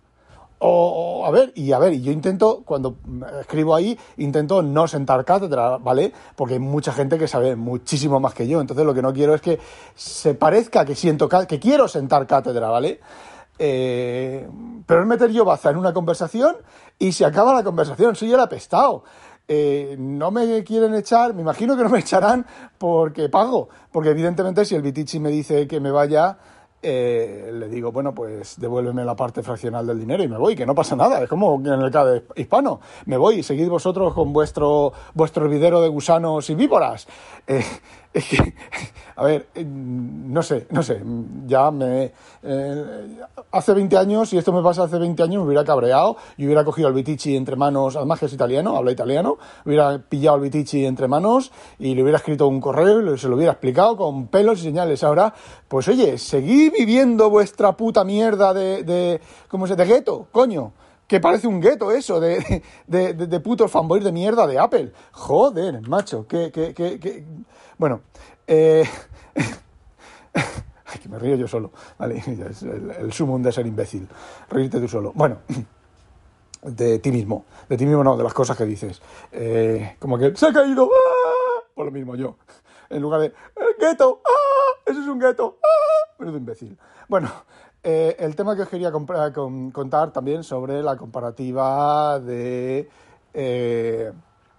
O, 0.60 1.26
a 1.26 1.30
ver, 1.30 1.52
y 1.54 1.72
a 1.72 1.78
ver, 1.78 1.92
y 1.92 2.00
yo 2.00 2.12
intento, 2.12 2.62
cuando 2.64 2.96
escribo 3.42 3.74
ahí, 3.74 3.98
intento 4.16 4.62
no 4.62 4.88
sentar 4.88 5.22
cátedra, 5.26 5.76
¿vale? 5.76 6.14
Porque 6.34 6.54
hay 6.54 6.60
mucha 6.60 6.94
gente 6.94 7.18
que 7.18 7.28
sabe 7.28 7.54
muchísimo 7.54 8.20
más 8.20 8.32
que 8.32 8.48
yo. 8.48 8.58
Entonces 8.58 8.86
lo 8.86 8.94
que 8.94 9.02
no 9.02 9.12
quiero 9.12 9.34
es 9.34 9.42
que 9.42 9.58
se 9.94 10.32
parezca 10.32 10.86
que 10.86 10.94
siento 10.94 11.28
que 11.28 11.60
quiero 11.60 11.88
sentar 11.88 12.26
cátedra, 12.26 12.70
¿vale? 12.70 13.00
Eh, 13.58 14.48
pero 14.86 15.02
es 15.02 15.06
meter 15.06 15.30
yo 15.30 15.44
baza 15.44 15.70
en 15.70 15.76
una 15.76 15.92
conversación 15.92 16.56
y 16.98 17.12
se 17.12 17.24
acaba 17.24 17.52
la 17.52 17.62
conversación. 17.62 18.16
Soy 18.16 18.32
el 18.32 18.40
apestado. 18.40 19.04
Eh, 19.48 19.96
no 19.98 20.30
me 20.30 20.62
quieren 20.64 20.94
echar, 20.94 21.34
me 21.34 21.42
imagino 21.42 21.76
que 21.76 21.82
no 21.82 21.88
me 21.88 21.98
echarán 21.98 22.46
porque 22.78 23.28
pago. 23.28 23.68
Porque 23.90 24.10
evidentemente 24.10 24.64
si 24.64 24.74
el 24.74 24.82
Vitici 24.82 25.20
me 25.20 25.30
dice 25.30 25.66
que 25.66 25.80
me 25.80 25.90
vaya, 25.90 26.38
eh, 26.84 27.50
le 27.52 27.68
digo, 27.68 27.92
bueno, 27.92 28.12
pues 28.12 28.58
devuélveme 28.58 29.04
la 29.04 29.14
parte 29.14 29.42
fraccional 29.42 29.86
del 29.86 30.00
dinero 30.00 30.24
y 30.24 30.28
me 30.28 30.36
voy, 30.36 30.56
que 30.56 30.66
no 30.66 30.74
pasa 30.74 30.96
nada, 30.96 31.22
es 31.22 31.28
como 31.28 31.54
en 31.60 31.80
el 31.80 31.90
caso 31.92 32.22
hispano, 32.34 32.80
me 33.06 33.16
voy 33.16 33.44
seguid 33.44 33.68
vosotros 33.68 34.12
con 34.14 34.32
vuestro, 34.32 34.92
vuestro 35.14 35.48
videro 35.48 35.80
de 35.80 35.88
gusanos 35.88 36.50
y 36.50 36.56
víboras. 36.56 37.06
Eh, 37.46 37.64
es 38.12 38.28
que, 38.28 38.54
a 39.16 39.24
ver, 39.24 39.46
eh, 39.54 39.64
no 39.64 40.42
sé, 40.42 40.66
no 40.70 40.82
sé, 40.82 41.02
ya 41.46 41.70
me... 41.70 42.12
Eh, 42.42 43.16
hace 43.52 43.72
20 43.72 43.96
años, 43.96 44.32
y 44.32 44.38
esto 44.38 44.52
me 44.52 44.62
pasa 44.62 44.84
hace 44.84 44.98
20 44.98 45.22
años, 45.22 45.40
me 45.42 45.46
hubiera 45.46 45.64
cabreado 45.64 46.16
y 46.36 46.46
hubiera 46.46 46.64
cogido 46.64 46.88
al 46.88 46.94
Vitici 46.94 47.36
entre 47.36 47.56
manos, 47.56 47.96
además 47.96 48.18
que 48.18 48.26
es 48.26 48.32
italiano, 48.32 48.76
habla 48.76 48.92
italiano, 48.92 49.38
hubiera 49.64 49.98
pillado 49.98 50.36
al 50.36 50.42
Vitici 50.42 50.84
entre 50.84 51.08
manos 51.08 51.52
y 51.78 51.94
le 51.94 52.02
hubiera 52.02 52.18
escrito 52.18 52.48
un 52.48 52.60
correo 52.60 53.14
y 53.14 53.18
se 53.18 53.28
lo 53.28 53.36
hubiera 53.36 53.52
explicado 53.52 53.96
con 53.96 54.26
pelos 54.26 54.60
y 54.60 54.62
señales. 54.64 55.04
Ahora, 55.04 55.32
pues 55.68 55.88
oye, 55.88 56.18
seguid 56.18 56.72
viviendo 56.72 57.30
vuestra 57.30 57.76
puta 57.76 58.04
mierda 58.04 58.52
de, 58.52 59.20
¿cómo 59.48 59.66
se? 59.66 59.76
De 59.76 59.84
gueto, 59.84 60.26
coño 60.32 60.72
que 61.06 61.20
parece 61.20 61.46
un 61.46 61.60
gueto 61.60 61.92
eso, 61.92 62.20
de, 62.20 62.62
de, 62.86 63.12
de, 63.12 63.26
de 63.26 63.68
fanboys 63.68 64.02
de 64.02 64.12
mierda 64.12 64.46
de 64.46 64.58
Apple. 64.58 64.92
Joder, 65.12 65.86
macho, 65.86 66.26
que, 66.26 66.50
que, 66.50 66.72
que, 66.72 67.24
Bueno, 67.82 68.02
eh... 68.46 68.88
Que 71.02 71.08
me 71.08 71.18
río 71.18 71.34
yo 71.34 71.48
solo, 71.48 71.72
¿vale? 71.98 72.22
Es 72.48 72.62
el, 72.62 72.92
el 72.92 73.12
sumum 73.12 73.42
de 73.42 73.50
ser 73.50 73.66
imbécil, 73.66 74.06
reírte 74.48 74.78
tú 74.78 74.86
solo. 74.86 75.10
Bueno, 75.16 75.38
de 76.62 77.00
ti 77.00 77.10
mismo, 77.10 77.44
de 77.68 77.76
ti 77.76 77.84
mismo 77.84 78.04
no, 78.04 78.16
de 78.16 78.22
las 78.22 78.34
cosas 78.34 78.56
que 78.56 78.66
dices. 78.66 79.02
Eh, 79.32 79.96
como 79.98 80.16
que 80.16 80.32
se 80.36 80.46
ha 80.46 80.52
caído, 80.52 80.90
¡ah! 80.94 81.64
por 81.74 81.86
lo 81.86 81.90
mismo 81.90 82.14
yo, 82.14 82.36
en 82.88 83.02
lugar 83.02 83.20
de, 83.20 83.32
gueto, 83.80 84.22
¡ah! 84.24 84.80
eso 84.86 85.00
es 85.00 85.08
un 85.08 85.18
gueto, 85.18 85.58
¡ah! 85.64 86.14
menudo 86.20 86.36
imbécil. 86.36 86.78
Bueno, 87.08 87.32
eh, 87.82 88.14
el 88.20 88.36
tema 88.36 88.54
que 88.54 88.62
os 88.62 88.68
quería 88.68 88.92
contar 88.92 90.12
también 90.12 90.44
sobre 90.44 90.84
la 90.84 90.96
comparativa 90.96 92.20
de 92.20 92.88
eh, 93.34 94.12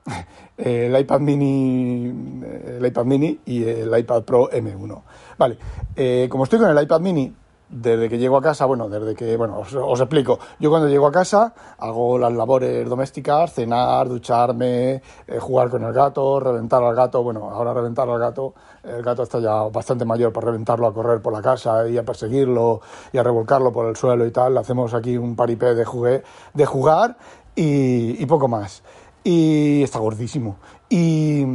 el 0.57 0.97
iPad 0.99 1.19
mini 1.19 2.41
el 2.77 2.85
iPad 2.85 3.05
mini 3.05 3.39
y 3.45 3.63
el 3.63 3.97
iPad 3.97 4.23
Pro 4.23 4.49
M1. 4.49 5.01
Vale, 5.37 5.57
eh, 5.95 6.27
como 6.29 6.43
estoy 6.43 6.59
con 6.59 6.69
el 6.69 6.83
iPad 6.83 6.99
mini 6.99 7.33
desde 7.73 8.07
que 8.07 8.17
llego 8.17 8.37
a 8.37 8.41
casa, 8.41 8.65
bueno, 8.65 8.87
desde 8.87 9.15
que, 9.15 9.35
bueno, 9.35 9.59
os, 9.59 9.99
explico. 9.99 10.37
Yo 10.59 10.69
cuando 10.69 10.87
llego 10.87 11.07
a 11.07 11.11
casa 11.11 11.53
hago 11.79 12.19
las 12.19 12.31
labores 12.31 12.87
domésticas, 12.87 13.51
cenar, 13.51 14.07
ducharme, 14.07 15.01
eh, 15.27 15.39
jugar 15.39 15.69
con 15.69 15.83
el 15.83 15.91
gato, 15.91 16.39
reventar 16.39 16.83
al 16.83 16.95
gato. 16.95 17.23
Bueno, 17.23 17.49
ahora 17.49 17.73
reventar 17.73 18.07
al 18.07 18.19
gato, 18.19 18.53
el 18.83 19.01
gato 19.01 19.23
está 19.23 19.39
ya 19.39 19.63
bastante 19.63 20.05
mayor 20.05 20.31
para 20.31 20.47
reventarlo 20.47 20.85
a 20.85 20.93
correr 20.93 21.21
por 21.21 21.33
la 21.33 21.41
casa 21.41 21.87
y 21.87 21.97
a 21.97 22.03
perseguirlo 22.03 22.81
y 23.11 23.17
a 23.17 23.23
revolcarlo 23.23 23.71
por 23.71 23.87
el 23.87 23.95
suelo 23.95 24.25
y 24.25 24.31
tal. 24.31 24.57
hacemos 24.57 24.93
aquí 24.93 25.17
un 25.17 25.35
paripé 25.35 25.73
de, 25.73 25.83
jugué, 25.83 26.23
de 26.53 26.65
jugar 26.65 27.17
y, 27.55 28.21
y 28.21 28.25
poco 28.27 28.47
más. 28.47 28.83
Y 29.23 29.83
está 29.83 29.99
gordísimo. 29.99 30.57
Y 30.89 31.45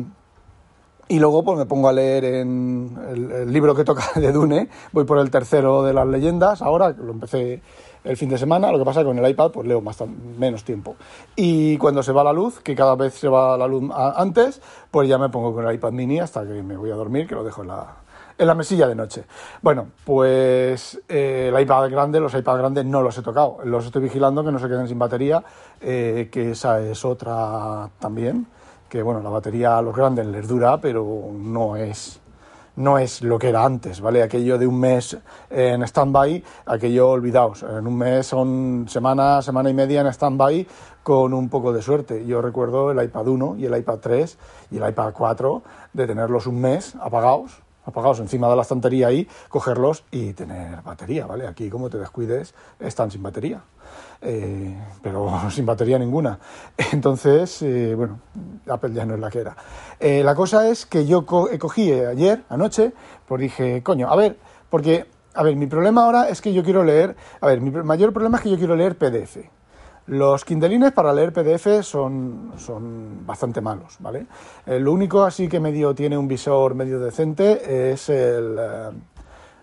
y 1.08 1.18
luego 1.18 1.42
pues 1.42 1.56
me 1.56 1.64
pongo 1.64 1.88
a 1.88 1.92
leer 1.92 2.24
en 2.24 2.98
el, 3.08 3.50
libro 3.50 3.74
que 3.74 3.82
toca 3.82 4.04
de 4.16 4.30
Dune, 4.30 4.68
voy 4.92 5.04
por 5.04 5.18
el 5.18 5.30
tercero 5.30 5.82
de 5.82 5.94
las 5.94 6.06
leyendas, 6.06 6.60
ahora 6.60 6.90
lo 6.90 7.12
empecé 7.12 7.62
el 8.04 8.16
fin 8.18 8.28
de 8.28 8.36
semana, 8.36 8.70
lo 8.70 8.78
que 8.78 8.84
pasa 8.84 9.00
es 9.00 9.04
que 9.04 9.08
con 9.08 9.18
el 9.18 9.30
iPad 9.30 9.50
pues 9.50 9.66
leo 9.66 9.80
más, 9.80 9.98
menos 10.38 10.64
tiempo. 10.64 10.96
Y 11.34 11.78
cuando 11.78 12.02
se 12.02 12.12
va 12.12 12.22
la 12.22 12.32
luz, 12.32 12.60
que 12.60 12.74
cada 12.74 12.94
vez 12.94 13.14
se 13.14 13.28
va 13.28 13.56
la 13.56 13.66
luz 13.66 13.90
antes, 14.16 14.60
pues 14.90 15.08
ya 15.08 15.16
me 15.16 15.30
pongo 15.30 15.54
con 15.54 15.66
el 15.66 15.74
iPad 15.74 15.92
mini 15.92 16.20
hasta 16.20 16.46
que 16.46 16.62
me 16.62 16.76
voy 16.76 16.90
a 16.90 16.94
dormir, 16.94 17.26
que 17.26 17.34
lo 17.34 17.42
dejo 17.42 17.62
en 17.62 17.68
la, 17.68 17.96
en 18.38 18.46
la 18.46 18.54
mesilla 18.54 18.86
de 18.86 18.94
noche. 18.94 19.24
Bueno, 19.60 19.88
pues 20.04 21.00
eh, 21.08 21.50
el 21.52 21.60
iPad 21.60 21.90
grande, 21.90 22.20
los 22.20 22.32
iPad 22.34 22.58
grandes 22.58 22.84
no 22.84 23.02
los 23.02 23.18
he 23.18 23.22
tocado, 23.22 23.58
los 23.64 23.84
estoy 23.84 24.02
vigilando 24.02 24.44
que 24.44 24.52
no 24.52 24.58
se 24.58 24.68
queden 24.68 24.88
sin 24.88 24.98
batería, 24.98 25.42
eh, 25.80 26.28
que 26.30 26.52
esa 26.52 26.80
es 26.80 27.04
otra 27.04 27.90
también 27.98 28.46
que 28.88 29.02
bueno, 29.02 29.20
la 29.20 29.30
batería 29.30 29.78
a 29.78 29.82
los 29.82 29.94
grandes 29.94 30.26
les 30.26 30.48
dura, 30.48 30.80
pero 30.80 31.30
no 31.32 31.76
es, 31.76 32.20
no 32.76 32.98
es 32.98 33.22
lo 33.22 33.38
que 33.38 33.50
era 33.50 33.64
antes, 33.64 34.00
¿vale? 34.00 34.22
Aquello 34.22 34.58
de 34.58 34.66
un 34.66 34.80
mes 34.80 35.16
en 35.50 35.82
stand-by, 35.82 36.42
aquello 36.66 37.10
olvidaos, 37.10 37.62
en 37.62 37.86
un 37.86 37.96
mes 37.96 38.26
son 38.26 38.86
semana, 38.88 39.42
semana 39.42 39.68
y 39.68 39.74
media 39.74 40.00
en 40.00 40.06
stand-by 40.06 40.66
con 41.02 41.34
un 41.34 41.48
poco 41.48 41.72
de 41.72 41.82
suerte. 41.82 42.24
Yo 42.26 42.40
recuerdo 42.40 42.90
el 42.90 43.02
iPad 43.02 43.28
1 43.28 43.56
y 43.58 43.66
el 43.66 43.76
iPad 43.76 43.98
3 43.98 44.38
y 44.70 44.78
el 44.78 44.88
iPad 44.88 45.12
4 45.12 45.62
de 45.92 46.06
tenerlos 46.06 46.46
un 46.46 46.60
mes 46.60 46.94
apagados, 47.00 47.62
apagados 47.88 48.20
encima 48.20 48.48
de 48.48 48.56
la 48.56 48.62
estantería 48.62 49.08
ahí, 49.08 49.26
cogerlos 49.48 50.04
y 50.10 50.34
tener 50.34 50.82
batería, 50.82 51.26
¿vale? 51.26 51.46
Aquí 51.46 51.70
como 51.70 51.90
te 51.90 51.98
descuides 51.98 52.54
están 52.78 53.10
sin 53.10 53.22
batería. 53.22 53.62
Eh, 54.20 54.76
pero 55.02 55.30
sin 55.50 55.64
batería 55.64 55.98
ninguna. 55.98 56.38
Entonces, 56.92 57.62
eh, 57.62 57.94
bueno, 57.96 58.20
Apple 58.68 58.92
ya 58.92 59.06
no 59.06 59.14
es 59.14 59.20
la 59.20 59.30
que 59.30 59.40
era. 59.40 59.56
Eh, 59.98 60.22
la 60.22 60.34
cosa 60.34 60.68
es 60.68 60.86
que 60.86 61.06
yo 61.06 61.24
cogí 61.24 61.92
ayer, 61.92 62.44
anoche, 62.48 62.92
pues 63.26 63.40
dije, 63.40 63.82
coño, 63.82 64.08
a 64.10 64.16
ver, 64.16 64.38
porque, 64.68 65.06
a 65.34 65.42
ver, 65.42 65.56
mi 65.56 65.66
problema 65.66 66.04
ahora 66.04 66.28
es 66.28 66.40
que 66.40 66.52
yo 66.52 66.62
quiero 66.62 66.84
leer, 66.84 67.16
a 67.40 67.46
ver, 67.46 67.60
mi 67.60 67.70
mayor 67.70 68.12
problema 68.12 68.38
es 68.38 68.44
que 68.44 68.50
yo 68.50 68.58
quiero 68.58 68.76
leer 68.76 68.98
PDF. 68.98 69.57
Los 70.08 70.44
Kindleines 70.44 70.92
para 70.92 71.12
leer 71.12 71.32
PDF 71.32 71.82
son, 71.82 72.52
son 72.56 73.26
bastante 73.26 73.60
malos, 73.60 73.96
¿vale? 74.00 74.26
lo 74.66 74.92
único 74.92 75.22
así 75.22 75.48
que 75.48 75.60
medio 75.60 75.94
tiene 75.94 76.16
un 76.16 76.26
visor 76.26 76.74
medio 76.74 76.98
decente 76.98 77.92
es 77.92 78.08
el, 78.08 78.58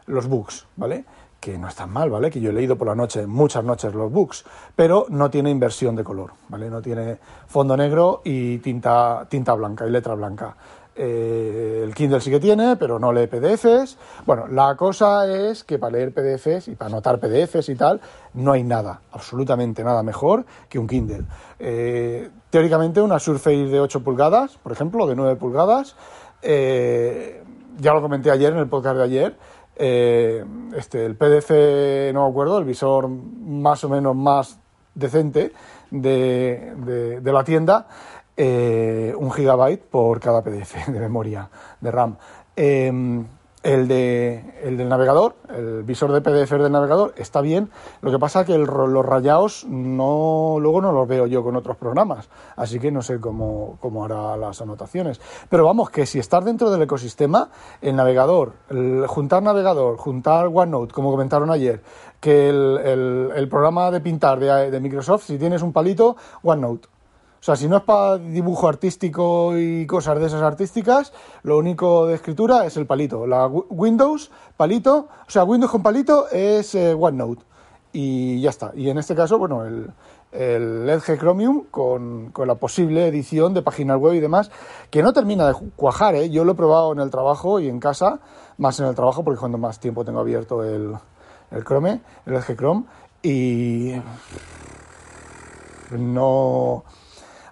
los 0.06 0.28
books, 0.28 0.68
¿vale? 0.76 1.04
que 1.46 1.60
no 1.60 1.68
es 1.68 1.76
tan 1.76 1.92
mal, 1.92 2.10
¿vale? 2.10 2.32
Que 2.32 2.42
yo 2.42 2.50
he 2.50 2.54
leído 2.54 2.76
por 2.76 2.88
la 2.88 2.96
noche, 2.96 3.28
muchas 3.28 3.64
noches 3.64 3.94
los 3.94 4.12
books, 4.12 4.46
pero 4.76 5.06
no 5.10 5.30
tiene 5.30 5.52
inversión 5.52 5.96
de 5.96 6.04
color, 6.04 6.32
¿vale? 6.50 6.72
No 6.72 6.82
tiene 6.82 7.20
fondo 7.46 7.78
negro 7.78 8.22
y 8.24 8.58
tinta, 8.58 9.28
tinta 9.30 9.54
blanca 9.54 9.86
y 9.86 9.92
letra 9.92 10.16
blanca. 10.16 10.56
Eh, 10.98 11.82
el 11.84 11.94
Kindle 11.94 12.22
sí 12.22 12.32
que 12.32 12.40
tiene, 12.40 12.78
pero 12.78 13.00
no 13.00 13.12
lee 13.12 13.28
PDFs. 13.28 13.98
Bueno, 14.26 14.48
la 14.48 14.76
cosa 14.76 15.28
es 15.28 15.64
que 15.64 15.78
para 15.78 15.94
leer 15.94 16.14
PDFs 16.14 16.70
y 16.70 16.76
para 16.76 16.88
anotar 16.88 17.20
PDFs 17.20 17.70
y 17.70 17.76
tal, 17.76 18.00
no 18.34 18.54
hay 18.54 18.64
nada, 18.64 19.02
absolutamente 19.12 19.84
nada 19.84 20.04
mejor 20.04 20.46
que 20.70 20.80
un 20.80 20.88
Kindle. 20.88 21.26
Eh, 21.60 22.30
teóricamente 22.50 23.02
una 23.02 23.20
Surface 23.20 23.66
de 23.66 23.80
8 23.80 24.04
pulgadas, 24.04 24.58
por 24.58 24.72
ejemplo, 24.72 25.06
de 25.06 25.16
9 25.16 25.36
pulgadas, 25.36 25.96
eh, 26.42 27.44
ya 27.78 27.94
lo 27.94 28.02
comenté 28.02 28.32
ayer 28.32 28.54
en 28.54 28.60
el 28.60 28.70
podcast 28.70 28.98
de 28.98 29.04
ayer, 29.04 29.38
este, 29.76 31.06
el 31.06 31.18
PDF, 31.18 32.14
no 32.14 32.24
me 32.24 32.30
acuerdo, 32.30 32.58
el 32.58 32.64
visor 32.64 33.10
más 33.10 33.84
o 33.84 33.90
menos 33.90 34.16
más 34.16 34.58
decente 34.94 35.52
de, 35.92 37.20
de, 37.22 37.32
la 37.32 37.44
tienda, 37.44 37.88
eh, 38.38 39.14
un 39.18 39.32
gigabyte 39.32 39.84
por 39.84 40.20
cada 40.20 40.42
PDF 40.44 40.88
de 40.92 41.00
memoria 41.00 41.50
de 41.82 41.92
RAM. 41.92 42.18
Em, 42.56 43.26
El, 43.66 43.88
de, 43.88 44.62
el 44.62 44.78
del 44.78 44.88
navegador, 44.88 45.34
el 45.50 45.82
visor 45.82 46.12
de 46.12 46.22
PDF 46.22 46.52
del 46.52 46.72
navegador, 46.72 47.16
está 47.18 47.42
bien. 47.42 47.72
Lo 48.02 48.12
que 48.12 48.20
pasa 48.20 48.42
es 48.42 48.46
que 48.46 48.56
los 48.60 49.04
rayados 49.04 49.66
no, 49.68 50.58
luego 50.60 50.82
no 50.82 50.92
los 50.92 51.08
veo 51.08 51.26
yo 51.26 51.44
con 51.44 51.56
otros 51.56 51.76
programas. 51.76 52.30
Así 52.56 52.80
que 52.80 52.92
no 52.92 53.02
sé 53.02 53.20
cómo, 53.20 53.80
cómo 53.82 54.06
hará 54.06 54.38
las 54.38 54.62
anotaciones. 54.62 55.20
Pero 55.50 55.66
vamos, 55.66 55.90
que 55.90 56.06
si 56.06 56.20
estás 56.20 56.46
dentro 56.46 56.70
del 56.70 56.84
ecosistema, 56.84 57.50
el 57.82 57.96
navegador, 57.96 58.54
juntar 59.08 59.42
navegador, 59.42 59.98
juntar 59.98 60.46
OneNote, 60.46 60.94
como 60.94 61.10
comentaron 61.10 61.50
ayer, 61.50 61.82
que 62.20 62.50
el, 62.50 63.32
el, 63.36 63.50
programa 63.50 63.90
de 63.90 64.00
pintar 64.00 64.40
de, 64.40 64.70
de 64.70 64.80
Microsoft, 64.80 65.24
si 65.24 65.40
tienes 65.40 65.64
un 65.64 65.74
palito, 65.74 66.16
OneNote 66.44 66.88
sea, 67.46 67.56
si 67.56 67.68
no 67.68 67.78
es 67.78 67.84
para 67.84 68.18
dibujo 68.18 68.68
artístico 68.68 69.56
y 69.56 69.86
cosas 69.86 70.20
de 70.20 70.26
esas 70.26 70.42
artísticas, 70.42 71.14
lo 71.44 71.60
único 71.60 72.08
de 72.08 72.16
escritura 72.16 72.66
es 72.66 72.76
el 72.76 72.88
palito. 72.88 73.28
La 73.28 73.46
Windows, 73.46 74.32
palito, 74.58 75.10
o 75.28 75.30
sea, 75.30 75.44
Windows 75.44 75.72
con 75.72 75.84
palito 75.84 76.28
es 76.30 76.74
eh, 76.74 76.96
OneNote. 76.96 77.44
Y 77.94 78.42
ya 78.42 78.50
está. 78.50 78.72
Y 78.76 78.90
en 78.90 78.98
este 78.98 79.14
caso, 79.14 79.38
bueno, 79.38 79.64
el, 79.64 79.92
el 80.32 80.90
Edge 80.90 81.20
Chromium 81.20 81.66
con, 81.70 82.32
con, 82.32 82.48
la 82.48 82.56
posible 82.56 83.08
edición 83.08 83.54
de 83.54 83.62
páginas 83.62 84.00
web 84.00 84.16
y 84.16 84.22
demás, 84.22 84.50
que 84.90 85.04
no 85.04 85.14
termina 85.14 85.48
de 85.48 85.54
cuajar, 85.76 86.16
¿eh? 86.16 86.32
Yo 86.32 86.46
lo 86.46 86.54
he 86.54 86.56
probado 86.56 86.94
en 86.94 87.00
el 87.00 87.12
trabajo 87.12 87.60
y 87.60 87.70
en 87.70 87.80
casa, 87.80 88.22
más 88.58 88.80
en 88.80 88.88
el 88.88 88.96
trabajo, 88.96 89.24
porque 89.24 89.40
cuando 89.40 89.60
más 89.60 89.80
tiempo 89.80 90.04
tengo 90.04 90.20
abierto 90.20 90.64
el, 90.64 90.96
el 91.52 91.64
Chrome, 91.64 92.02
el 92.26 92.34
Edge 92.34 92.56
Chrome, 92.56 92.86
y 93.22 93.94
no 95.92 96.84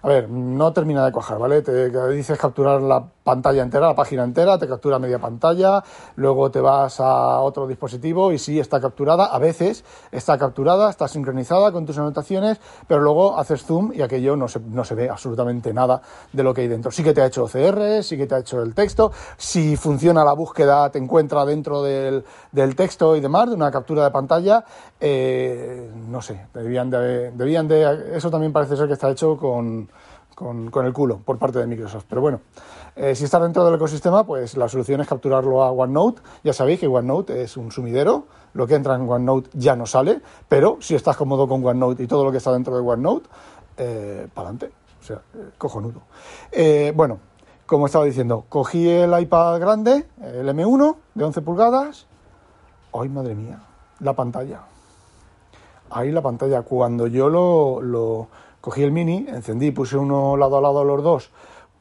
a 0.04 0.08
ver, 0.08 0.28
no 0.28 0.70
termina 0.74 1.02
de 1.02 1.12
cuajar, 1.12 1.38
¿vale? 1.38 1.62
Te 1.62 1.88
dices 2.10 2.38
capturar 2.38 2.82
la 2.82 3.10
pantalla 3.24 3.62
entera, 3.62 3.88
la 3.88 3.94
página 3.94 4.22
entera, 4.22 4.58
te 4.58 4.68
captura 4.68 4.98
media 4.98 5.18
pantalla, 5.18 5.82
luego 6.16 6.50
te 6.50 6.60
vas 6.60 7.00
a 7.00 7.40
otro 7.40 7.66
dispositivo 7.66 8.30
y 8.32 8.38
sí 8.38 8.60
está 8.60 8.80
capturada, 8.80 9.24
a 9.24 9.38
veces 9.38 9.82
está 10.12 10.38
capturada, 10.38 10.90
está 10.90 11.08
sincronizada 11.08 11.72
con 11.72 11.86
tus 11.86 11.96
anotaciones, 11.96 12.60
pero 12.86 13.00
luego 13.00 13.38
haces 13.38 13.64
zoom 13.64 13.92
y 13.94 14.02
aquello 14.02 14.36
no 14.36 14.46
se, 14.46 14.60
no 14.60 14.84
se 14.84 14.94
ve 14.94 15.08
absolutamente 15.08 15.72
nada 15.72 16.02
de 16.32 16.42
lo 16.42 16.52
que 16.52 16.60
hay 16.60 16.68
dentro. 16.68 16.90
Sí 16.90 17.02
que 17.02 17.14
te 17.14 17.22
ha 17.22 17.26
hecho 17.26 17.44
OCR, 17.44 18.02
sí 18.02 18.18
que 18.18 18.26
te 18.26 18.34
ha 18.34 18.38
hecho 18.38 18.62
el 18.62 18.74
texto, 18.74 19.10
si 19.38 19.76
funciona 19.76 20.22
la 20.22 20.34
búsqueda, 20.34 20.90
te 20.90 20.98
encuentra 20.98 21.46
dentro 21.46 21.82
del, 21.82 22.24
del 22.52 22.76
texto 22.76 23.16
y 23.16 23.20
demás, 23.20 23.48
de 23.48 23.54
una 23.54 23.70
captura 23.70 24.04
de 24.04 24.10
pantalla, 24.10 24.64
eh, 25.00 25.90
no 26.08 26.20
sé, 26.20 26.46
debían 26.52 26.90
de, 26.90 27.30
debían 27.30 27.68
de, 27.68 28.16
eso 28.16 28.30
también 28.30 28.52
parece 28.52 28.76
ser 28.76 28.86
que 28.86 28.92
está 28.92 29.10
hecho 29.10 29.38
con, 29.38 29.88
con, 30.34 30.70
con 30.70 30.84
el 30.84 30.92
culo 30.92 31.20
por 31.24 31.38
parte 31.38 31.58
de 31.58 31.66
Microsoft, 31.66 32.04
pero 32.06 32.20
bueno. 32.20 32.40
Eh, 32.96 33.14
si 33.14 33.24
está 33.24 33.40
dentro 33.40 33.64
del 33.64 33.74
ecosistema, 33.74 34.24
pues 34.24 34.56
la 34.56 34.68
solución 34.68 35.00
es 35.00 35.08
capturarlo 35.08 35.64
a 35.64 35.72
OneNote. 35.72 36.22
Ya 36.44 36.52
sabéis 36.52 36.78
que 36.80 36.86
OneNote 36.86 37.42
es 37.42 37.56
un 37.56 37.72
sumidero, 37.72 38.26
lo 38.52 38.66
que 38.66 38.74
entra 38.74 38.94
en 38.94 39.08
OneNote 39.08 39.50
ya 39.54 39.74
no 39.74 39.84
sale, 39.84 40.20
pero 40.48 40.78
si 40.80 40.94
estás 40.94 41.16
cómodo 41.16 41.48
con 41.48 41.64
OneNote 41.64 42.04
y 42.04 42.06
todo 42.06 42.24
lo 42.24 42.30
que 42.30 42.38
está 42.38 42.52
dentro 42.52 42.76
de 42.76 42.82
OneNote, 42.82 43.28
eh, 43.76 44.28
para 44.32 44.48
adelante. 44.50 44.72
O 45.00 45.06
sea, 45.06 45.16
eh, 45.34 45.50
cojonudo. 45.58 46.02
Eh, 46.52 46.92
bueno, 46.94 47.18
como 47.66 47.86
estaba 47.86 48.04
diciendo, 48.04 48.44
cogí 48.48 48.88
el 48.88 49.18
iPad 49.18 49.58
grande, 49.60 50.06
el 50.22 50.48
M1 50.48 50.96
de 51.14 51.24
11 51.24 51.42
pulgadas. 51.42 52.06
¡Ay, 52.92 53.08
madre 53.08 53.34
mía! 53.34 53.60
La 54.00 54.12
pantalla. 54.12 54.60
Ahí 55.90 56.12
la 56.12 56.22
pantalla. 56.22 56.62
Cuando 56.62 57.06
yo 57.08 57.28
lo, 57.28 57.82
lo 57.82 58.28
cogí 58.60 58.82
el 58.82 58.92
mini, 58.92 59.26
encendí, 59.28 59.72
puse 59.72 59.96
uno 59.96 60.36
lado 60.36 60.58
a 60.58 60.60
lado 60.60 60.84
los 60.84 61.02
dos 61.02 61.30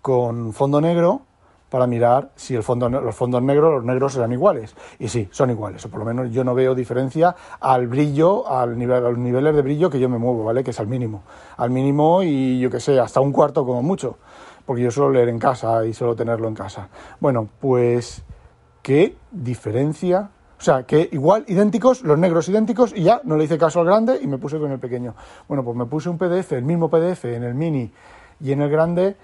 con 0.03 0.51
fondo 0.51 0.81
negro 0.81 1.22
para 1.69 1.88
mirar 1.88 2.29
si 2.36 2.53
el 2.53 2.62
fondo, 2.62 2.88
los 2.88 3.15
fondos 3.15 3.41
negros, 3.41 3.74
los 3.74 3.86
negros 3.86 4.13
serán 4.13 4.31
iguales. 4.33 4.75
Y 5.00 5.07
sí, 5.07 5.27
son 5.31 5.50
iguales, 5.50 5.83
o 5.86 5.89
por 5.89 6.01
lo 6.01 6.05
menos 6.05 6.29
yo 6.29 6.43
no 6.43 6.53
veo 6.53 6.75
diferencia 6.75 7.36
al 7.60 7.88
brillo, 7.88 8.48
al 8.48 8.77
nivel, 8.77 8.98
a 8.98 9.10
los 9.10 9.17
niveles 9.17 9.55
de 9.55 9.62
brillo 9.63 9.89
que 9.89 10.00
yo 10.00 10.10
me 10.10 10.19
muevo, 10.19 10.43
¿vale? 10.43 10.63
Que 10.63 10.72
es 10.72 10.79
al 10.79 10.88
mínimo. 10.88 11.24
Al 11.57 11.72
mínimo 11.72 12.22
y 12.22 12.60
yo 12.60 12.69
qué 12.69 12.79
sé, 12.79 13.00
hasta 13.00 13.22
un 13.22 13.31
cuarto 13.31 13.65
como 13.65 13.81
mucho, 13.81 14.17
porque 14.65 14.83
yo 14.83 14.91
suelo 14.91 15.10
leer 15.10 15.29
en 15.29 15.39
casa 15.39 15.83
y 15.86 15.93
suelo 15.93 16.15
tenerlo 16.15 16.48
en 16.50 16.53
casa. 16.53 16.89
Bueno, 17.22 17.48
pues, 17.60 18.24
¿qué 18.81 19.15
diferencia? 19.31 20.29
O 20.59 20.61
sea, 20.61 20.83
que 20.83 21.09
igual, 21.13 21.46
idénticos, 21.48 22.03
los 22.03 22.20
negros 22.20 22.50
idénticos, 22.50 22.94
y 22.96 23.03
ya 23.03 23.22
no 23.24 23.37
le 23.37 23.46
hice 23.46 23.57
caso 23.57 23.79
al 23.79 23.85
grande 23.85 24.20
y 24.22 24.27
me 24.27 24.37
puse 24.37 24.59
con 24.59 24.70
el 24.72 24.79
pequeño. 24.79 25.16
Bueno, 25.48 25.63
pues 25.63 25.77
me 25.77 25.85
puse 25.85 26.09
un 26.09 26.18
PDF, 26.18 26.51
el 26.51 26.66
mismo 26.66 26.89
PDF 26.89 27.24
en 27.24 27.44
el 27.44 27.55
mini 27.55 27.92
y 28.42 28.51
en 28.51 28.61
el 28.61 28.70
grande, 28.70 29.16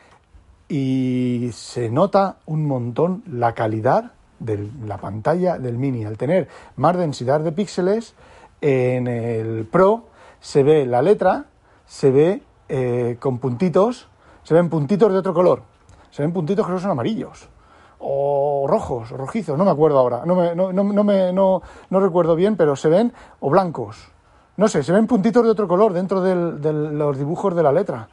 y 0.69 1.49
se 1.51 1.89
nota 1.89 2.37
un 2.45 2.65
montón 2.65 3.23
la 3.27 3.53
calidad 3.53 4.11
de 4.39 4.69
la 4.85 4.97
pantalla 4.97 5.57
del 5.57 5.77
mini. 5.77 6.05
Al 6.05 6.17
tener 6.17 6.47
más 6.77 6.95
densidad 6.95 7.41
de 7.41 7.51
píxeles, 7.51 8.13
en 8.61 9.07
el 9.07 9.65
Pro 9.65 10.05
se 10.39 10.63
ve 10.63 10.85
la 10.85 11.01
letra, 11.01 11.45
se 11.85 12.11
ve 12.11 12.43
eh, 12.69 13.17
con 13.19 13.39
puntitos, 13.39 14.07
se 14.43 14.53
ven 14.53 14.69
puntitos 14.69 15.11
de 15.11 15.17
otro 15.17 15.33
color, 15.33 15.63
se 16.11 16.21
ven 16.21 16.31
puntitos 16.31 16.65
que 16.65 16.71
no 16.71 16.79
son 16.79 16.91
amarillos 16.91 17.49
o 17.97 18.65
rojos, 18.69 19.09
rojizos, 19.09 19.57
no 19.57 19.65
me 19.65 19.71
acuerdo 19.71 19.99
ahora, 19.99 20.21
no, 20.25 20.35
me, 20.35 20.55
no, 20.55 20.71
no, 20.71 20.83
no, 20.83 21.03
me, 21.03 21.33
no, 21.33 21.61
no 21.89 21.99
recuerdo 21.99 22.35
bien, 22.35 22.55
pero 22.55 22.77
se 22.77 22.87
ven 22.87 23.11
o 23.41 23.49
blancos, 23.49 24.07
no 24.55 24.69
sé, 24.69 24.83
se 24.83 24.93
ven 24.93 25.07
puntitos 25.07 25.43
de 25.43 25.49
otro 25.49 25.67
color 25.67 25.91
dentro 25.91 26.21
de 26.21 26.73
los 26.73 27.17
dibujos 27.17 27.55
de 27.55 27.63
la 27.63 27.73
letra 27.73 28.07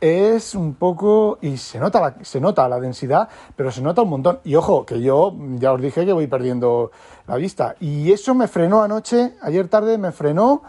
es 0.00 0.54
un 0.54 0.74
poco 0.74 1.38
y 1.42 1.56
se 1.58 1.78
nota 1.78 2.00
la, 2.00 2.14
se 2.22 2.40
nota 2.40 2.68
la 2.68 2.80
densidad, 2.80 3.28
pero 3.54 3.70
se 3.70 3.82
nota 3.82 4.02
un 4.02 4.10
montón. 4.10 4.40
Y 4.44 4.54
ojo, 4.54 4.86
que 4.86 5.00
yo 5.00 5.34
ya 5.56 5.72
os 5.72 5.80
dije 5.80 6.06
que 6.06 6.12
voy 6.12 6.26
perdiendo 6.26 6.90
la 7.26 7.36
vista 7.36 7.74
y 7.80 8.10
eso 8.10 8.34
me 8.34 8.48
frenó 8.48 8.82
anoche, 8.82 9.34
ayer 9.42 9.68
tarde 9.68 9.98
me 9.98 10.12
frenó 10.12 10.62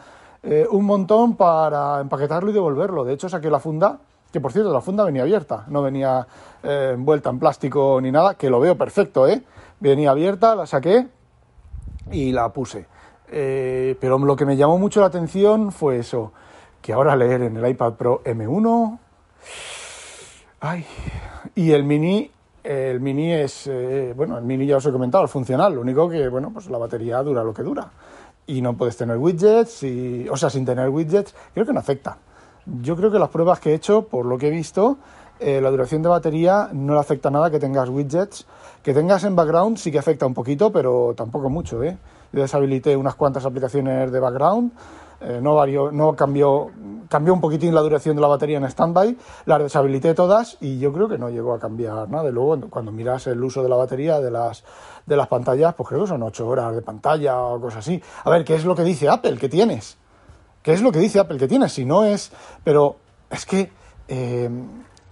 eh, 0.44 0.68
un 0.70 0.86
montón 0.86 1.36
para 1.36 2.02
empaquetarlo 2.02 2.52
y 2.52 2.54
devolverlo. 2.54 3.06
De 3.06 3.14
hecho 3.14 3.30
saqué 3.30 3.50
la 3.50 3.60
funda, 3.60 4.00
que 4.32 4.42
por 4.42 4.52
cierto 4.52 4.74
la 4.74 4.82
funda 4.82 5.06
venía 5.06 5.22
abierta, 5.22 5.66
no 5.68 5.82
venía 5.82 6.28
eh, 6.64 6.92
envuelta 6.94 7.30
en 7.30 7.40
plástico 7.40 8.00
ni 8.02 8.12
nada, 8.12 8.36
que 8.36 8.50
lo 8.50 8.60
veo 8.60 8.78
perfecto, 8.78 9.28
¿eh? 9.28 9.44
Venía 9.80 10.12
abierta, 10.12 10.56
la 10.56 10.66
saqué 10.68 11.08
y 12.12 12.32
la 12.32 12.50
puse. 12.50 12.86
Eh, 13.34 13.96
pero 14.02 14.20
lo 14.20 14.36
que 14.36 14.46
me 14.46 14.58
llamó 14.58 14.78
mucho 14.78 15.00
la 15.00 15.08
atención 15.08 15.72
fue 15.72 16.00
eso, 16.00 16.34
que 16.82 16.92
ahora 16.92 17.16
leer 17.16 17.44
en 17.44 17.56
el 17.56 17.70
iPad 17.70 17.94
Pro 17.94 18.22
M1 18.26 19.00
Ay, 20.60 20.86
y 21.56 21.72
el 21.72 21.84
mini, 21.84 22.30
el 22.64 23.00
mini 23.00 23.34
es, 23.34 23.68
eh, 23.68 24.14
bueno, 24.16 24.38
el 24.38 24.44
mini 24.44 24.66
ya 24.66 24.78
os 24.78 24.86
he 24.86 24.92
comentado, 24.92 25.26
es 25.26 25.32
funcional, 25.32 25.74
lo 25.74 25.82
único 25.82 26.08
que, 26.08 26.28
bueno, 26.30 26.52
pues 26.54 26.70
la 26.70 26.78
batería 26.78 27.22
dura 27.24 27.44
lo 27.44 27.54
que 27.54 27.64
dura. 27.64 27.90
Y 28.48 28.62
no 28.62 28.76
puedes 28.76 28.98
tener 28.98 29.18
widgets, 29.18 29.84
y, 29.84 30.28
o 30.30 30.38
sea, 30.38 30.50
sin 30.50 30.66
tener 30.66 30.90
widgets, 30.90 31.34
creo 31.54 31.66
que 31.66 31.74
no 31.74 31.80
afecta. 31.80 32.18
Yo 32.66 32.96
creo 32.96 33.12
que 33.12 33.20
las 33.20 33.30
pruebas 33.30 33.60
que 33.60 33.72
he 33.72 33.74
hecho, 33.74 34.04
por 34.08 34.26
lo 34.26 34.38
que 34.38 34.48
he 34.48 34.52
visto, 34.52 34.98
eh, 35.40 35.60
la 35.60 35.72
duración 35.72 36.04
de 36.04 36.10
batería 36.10 36.70
no 36.72 36.94
le 36.94 37.00
afecta 37.00 37.32
nada 37.32 37.50
que 37.50 37.60
tengas 37.60 37.90
widgets. 37.90 38.46
Que 38.84 38.94
tengas 38.94 39.24
en 39.24 39.36
background 39.36 39.78
sí 39.78 39.92
que 39.92 39.98
afecta 39.98 40.28
un 40.28 40.36
poquito, 40.36 40.72
pero 40.72 41.14
tampoco 41.16 41.50
mucho, 41.50 41.84
¿eh? 41.84 41.98
Yo 42.32 42.42
deshabilité 42.42 42.96
unas 42.96 43.16
cuantas 43.16 43.46
aplicaciones 43.46 44.12
de 44.12 44.20
background 44.20 44.72
eh, 45.22 45.40
no 45.42 45.56
varió, 45.56 45.92
no 45.92 46.16
cambió, 46.16 46.72
cambió 47.08 47.34
un 47.34 47.42
poquitín 47.42 47.76
la 47.76 47.82
duración 47.82 48.16
de 48.16 48.22
la 48.22 48.28
batería 48.28 48.58
en 48.58 48.70
standby, 48.70 49.18
las 49.46 49.60
deshabilité 49.60 50.14
todas 50.14 50.58
y 50.62 50.80
yo 50.80 50.92
creo 50.92 51.08
que 51.08 51.18
no 51.18 51.30
llegó 51.30 51.54
a 51.54 51.60
cambiar 51.60 52.10
nada. 52.10 52.30
Y 52.30 52.32
luego 52.32 52.70
cuando 52.70 52.92
miras 52.92 53.28
el 53.28 53.44
uso 53.44 53.62
de 53.62 53.70
la 53.70 53.76
batería 53.76 54.20
de 54.20 54.32
las, 54.32 54.64
de 55.06 55.16
las 55.16 55.28
pantallas, 55.28 55.76
pues 55.76 55.90
creo 55.90 56.02
que 56.02 56.08
son 56.08 56.24
8 56.24 56.48
horas 56.48 56.76
de 56.76 56.82
pantalla 56.82 57.40
o 57.40 57.62
cosas 57.62 57.80
así. 57.80 58.02
A 58.24 58.30
ver, 58.30 58.44
¿qué 58.44 58.56
es 58.56 58.66
lo 58.66 58.76
que 58.76 58.84
dice 58.84 59.10
Apple 59.10 59.38
que 59.38 59.48
tienes? 59.48 59.98
¿Qué 60.64 60.74
es 60.74 60.82
lo 60.82 60.92
que 60.92 61.00
dice 61.00 61.20
Apple 61.20 61.38
que 61.38 61.48
tienes? 61.48 61.74
Si 61.74 61.86
no 61.86 62.04
es, 62.04 62.32
pero 62.64 62.98
es 63.30 63.46
que 63.46 63.72
eh, 64.08 64.50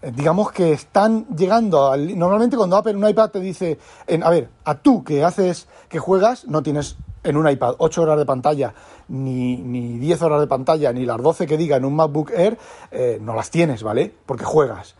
digamos 0.01 0.51
que 0.51 0.73
están 0.73 1.27
llegando 1.35 1.91
al, 1.91 2.17
normalmente 2.17 2.55
cuando 2.55 2.77
Apple 2.77 2.95
un 2.95 3.07
iPad 3.07 3.29
te 3.31 3.39
dice 3.39 3.77
en, 4.07 4.23
a 4.23 4.29
ver 4.29 4.49
a 4.63 4.75
tú 4.75 5.03
que 5.03 5.23
haces 5.23 5.67
que 5.89 5.99
juegas 5.99 6.45
no 6.45 6.63
tienes 6.63 6.97
en 7.23 7.37
un 7.37 7.49
iPad 7.49 7.75
8 7.77 8.01
horas 8.01 8.17
de 8.17 8.25
pantalla, 8.25 8.73
ni, 9.09 9.57
ni 9.57 9.97
10 9.97 10.21
horas 10.21 10.39
de 10.39 10.47
pantalla, 10.47 10.93
ni 10.93 11.05
las 11.05 11.21
12 11.21 11.47
que 11.47 11.57
diga 11.57 11.77
en 11.77 11.85
un 11.85 11.95
MacBook 11.95 12.31
Air, 12.31 12.57
eh, 12.91 13.19
no 13.21 13.35
las 13.35 13.49
tienes, 13.49 13.83
¿vale? 13.83 14.13
Porque 14.25 14.45
juegas. 14.45 14.95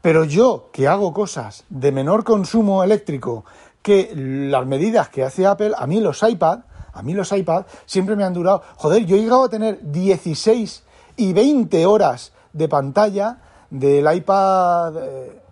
Pero 0.00 0.24
yo, 0.24 0.68
que 0.72 0.88
hago 0.88 1.12
cosas 1.12 1.64
de 1.70 1.92
menor 1.92 2.24
consumo 2.24 2.82
eléctrico 2.82 3.44
que 3.82 4.12
las 4.14 4.66
medidas 4.66 5.08
que 5.08 5.24
hace 5.24 5.46
Apple, 5.46 5.72
a 5.76 5.86
mí 5.86 6.00
los 6.00 6.22
iPad, 6.22 6.60
a 6.92 7.02
mí 7.02 7.14
los 7.14 7.32
iPad 7.32 7.64
siempre 7.86 8.16
me 8.16 8.24
han 8.24 8.34
durado, 8.34 8.62
joder, 8.76 9.04
yo 9.06 9.16
he 9.16 9.20
llegado 9.20 9.44
a 9.44 9.48
tener 9.48 9.78
16 9.82 10.84
y 11.16 11.32
20 11.32 11.86
horas 11.86 12.32
de 12.52 12.68
pantalla 12.68 13.38
del 13.70 14.12
iPad, 14.14 14.96
eh, 14.98 15.42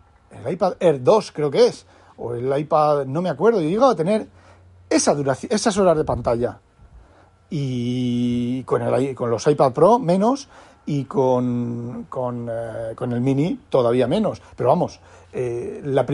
el 0.45 0.53
iPad 0.53 0.75
Air 0.81 1.03
2 1.03 1.33
creo 1.33 1.51
que 1.51 1.67
es, 1.67 1.87
o 2.17 2.35
el 2.35 2.57
iPad, 2.59 3.07
no 3.07 3.23
me 3.23 3.31
acuerdo, 3.31 3.61
yo 3.61 3.69
he 3.69 3.71
llegado 3.71 3.93
a 3.93 3.97
tener 3.97 4.29
esa 4.91 5.15
duración, 5.15 5.53
esas 5.53 5.79
horas 5.79 5.97
de 5.97 6.05
pantalla. 6.05 6.59
Y 7.49 8.63
con, 8.65 8.83
el, 8.83 9.15
con 9.15 9.31
los 9.31 9.47
iPad 9.47 9.73
Pro 9.73 9.99
menos. 9.99 10.49
y 10.87 11.05
con, 11.05 12.07
con, 12.09 12.49
eh, 12.51 12.95
con 12.97 13.13
el 13.13 13.21
Mini 13.21 13.61
todavía 13.69 14.07
menos. 14.07 14.43
Pero 14.57 14.71
vamos, 14.71 15.01
eh, 15.33 15.81
la, 15.85 16.05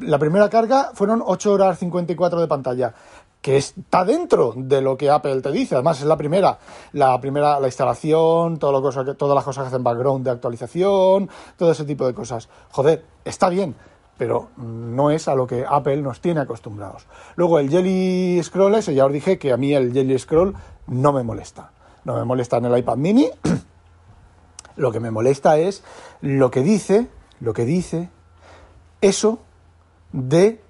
la, 0.00 0.18
primera 0.18 0.50
carga 0.50 0.90
fueron 0.92 1.22
8 1.24 1.52
horas 1.52 1.78
54 1.78 2.40
de 2.40 2.46
pantalla 2.46 2.94
que 3.40 3.56
está 3.56 4.04
dentro 4.04 4.52
de 4.56 4.82
lo 4.82 4.96
que 4.96 5.10
Apple 5.10 5.40
te 5.40 5.52
dice. 5.52 5.76
Además, 5.76 6.00
es 6.00 6.06
la 6.06 6.16
primera, 6.16 6.58
la 6.92 7.20
primera, 7.20 7.60
la 7.60 7.68
instalación, 7.68 8.58
todo 8.58 8.72
lo 8.72 8.82
cosa 8.82 9.04
todas 9.14 9.34
las 9.34 9.44
cosas 9.44 9.64
que 9.64 9.68
hacen 9.68 9.84
background 9.84 10.24
de 10.24 10.32
actualización, 10.32 11.30
todo 11.56 11.70
ese 11.70 11.84
tipo 11.84 12.06
de 12.06 12.14
cosas. 12.14 12.48
Joder, 12.70 13.04
está 13.24 13.48
bien, 13.48 13.74
pero 14.18 14.50
no 14.56 15.10
es 15.10 15.28
a 15.28 15.34
lo 15.34 15.46
que 15.46 15.64
Apple 15.66 16.02
nos 16.02 16.20
tiene 16.20 16.40
acostumbrados. 16.40 17.06
Luego 17.36 17.58
el 17.58 17.70
Jelly 17.70 18.42
Scroll 18.42 18.74
ese, 18.74 18.94
ya 18.94 19.06
os 19.06 19.12
dije 19.12 19.38
que 19.38 19.52
a 19.52 19.56
mí 19.56 19.72
el 19.72 19.92
Jelly 19.92 20.18
Scroll 20.18 20.54
no 20.88 21.12
me 21.12 21.22
molesta. 21.22 21.70
No 22.04 22.16
me 22.16 22.24
molesta 22.24 22.58
en 22.58 22.66
el 22.66 22.78
iPad 22.78 22.96
mini. 22.96 23.30
lo 24.76 24.92
que 24.92 25.00
me 25.00 25.10
molesta 25.10 25.56
es 25.56 25.84
lo 26.20 26.50
que 26.50 26.62
dice, 26.62 27.06
lo 27.40 27.52
que 27.54 27.64
dice 27.64 28.10
eso 29.00 29.38
de 30.12 30.60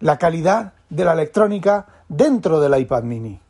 la 0.00 0.18
calidad 0.18 0.74
de 0.90 1.04
la 1.04 1.12
electrónica 1.12 1.86
dentro 2.08 2.60
del 2.60 2.78
iPad 2.78 3.04
mini 3.04 3.41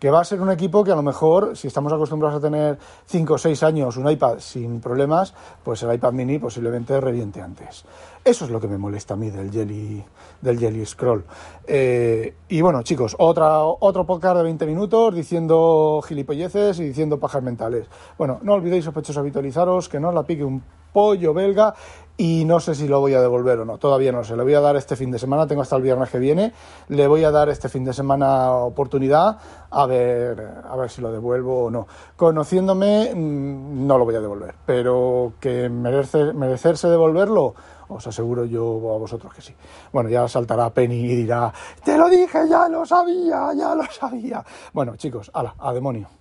que 0.00 0.10
va 0.10 0.22
a 0.22 0.24
ser 0.24 0.40
un 0.40 0.50
equipo 0.50 0.82
que 0.82 0.90
a 0.90 0.96
lo 0.96 1.02
mejor, 1.02 1.56
si 1.56 1.68
estamos 1.68 1.92
acostumbrados 1.92 2.38
a 2.38 2.40
tener 2.40 2.78
5 3.04 3.34
o 3.34 3.38
6 3.38 3.62
años 3.62 3.98
un 3.98 4.10
iPad 4.10 4.38
sin 4.38 4.80
problemas, 4.80 5.34
pues 5.62 5.82
el 5.82 5.94
iPad 5.94 6.12
mini 6.12 6.38
posiblemente 6.38 6.98
reviente 7.00 7.42
antes. 7.42 7.84
Eso 8.24 8.46
es 8.46 8.50
lo 8.50 8.60
que 8.60 8.66
me 8.66 8.78
molesta 8.78 9.14
a 9.14 9.16
mí 9.18 9.30
del 9.30 9.50
Jelly, 9.50 10.02
del 10.40 10.58
Jelly 10.58 10.86
Scroll. 10.86 11.24
Eh, 11.66 12.34
y 12.48 12.60
bueno, 12.62 12.82
chicos, 12.82 13.14
otra, 13.18 13.62
otro 13.62 14.06
podcast 14.06 14.38
de 14.38 14.44
20 14.44 14.66
minutos 14.66 15.14
diciendo 15.14 16.00
gilipolleces 16.06 16.80
y 16.80 16.84
diciendo 16.84 17.20
pajas 17.20 17.42
mentales. 17.42 17.86
Bueno, 18.16 18.40
no 18.42 18.54
olvidéis, 18.54 18.86
sospechosos, 18.86 19.18
habitualizaros, 19.18 19.90
que 19.90 20.00
no 20.00 20.08
os 20.08 20.14
la 20.14 20.22
pique 20.22 20.44
un 20.44 20.62
pollo 20.92 21.32
belga 21.32 21.74
y 22.20 22.44
no 22.44 22.60
sé 22.60 22.74
si 22.74 22.86
lo 22.86 23.00
voy 23.00 23.14
a 23.14 23.22
devolver 23.22 23.60
o 23.60 23.64
no, 23.64 23.78
todavía 23.78 24.12
no 24.12 24.22
sé, 24.22 24.36
le 24.36 24.42
voy 24.42 24.52
a 24.52 24.60
dar 24.60 24.76
este 24.76 24.94
fin 24.94 25.10
de 25.10 25.18
semana, 25.18 25.46
tengo 25.46 25.62
hasta 25.62 25.76
el 25.76 25.80
viernes 25.80 26.10
que 26.10 26.18
viene, 26.18 26.52
le 26.88 27.06
voy 27.06 27.24
a 27.24 27.30
dar 27.30 27.48
este 27.48 27.70
fin 27.70 27.82
de 27.82 27.94
semana 27.94 28.52
oportunidad 28.52 29.38
a 29.70 29.86
ver, 29.86 30.38
a 30.68 30.76
ver 30.76 30.90
si 30.90 31.00
lo 31.00 31.10
devuelvo 31.10 31.64
o 31.64 31.70
no. 31.70 31.86
Conociéndome, 32.16 33.14
mm, 33.14 33.86
no 33.86 33.96
lo 33.96 34.04
voy 34.04 34.16
a 34.16 34.20
devolver, 34.20 34.54
pero 34.66 35.32
que 35.40 35.70
merece, 35.70 36.34
merecerse 36.34 36.88
devolverlo, 36.88 37.54
os 37.88 38.06
aseguro 38.06 38.44
yo 38.44 38.64
a 38.94 38.98
vosotros 38.98 39.32
que 39.32 39.40
sí. 39.40 39.54
Bueno, 39.90 40.10
ya 40.10 40.28
saltará 40.28 40.68
Penny 40.68 40.96
y 40.96 41.16
dirá, 41.16 41.50
te 41.82 41.96
lo 41.96 42.10
dije, 42.10 42.46
ya 42.50 42.68
lo 42.68 42.84
sabía, 42.84 43.54
ya 43.54 43.74
lo 43.74 43.84
sabía. 43.90 44.44
Bueno, 44.74 44.94
chicos, 44.96 45.30
ala, 45.32 45.54
a 45.58 45.72
demonio. 45.72 46.19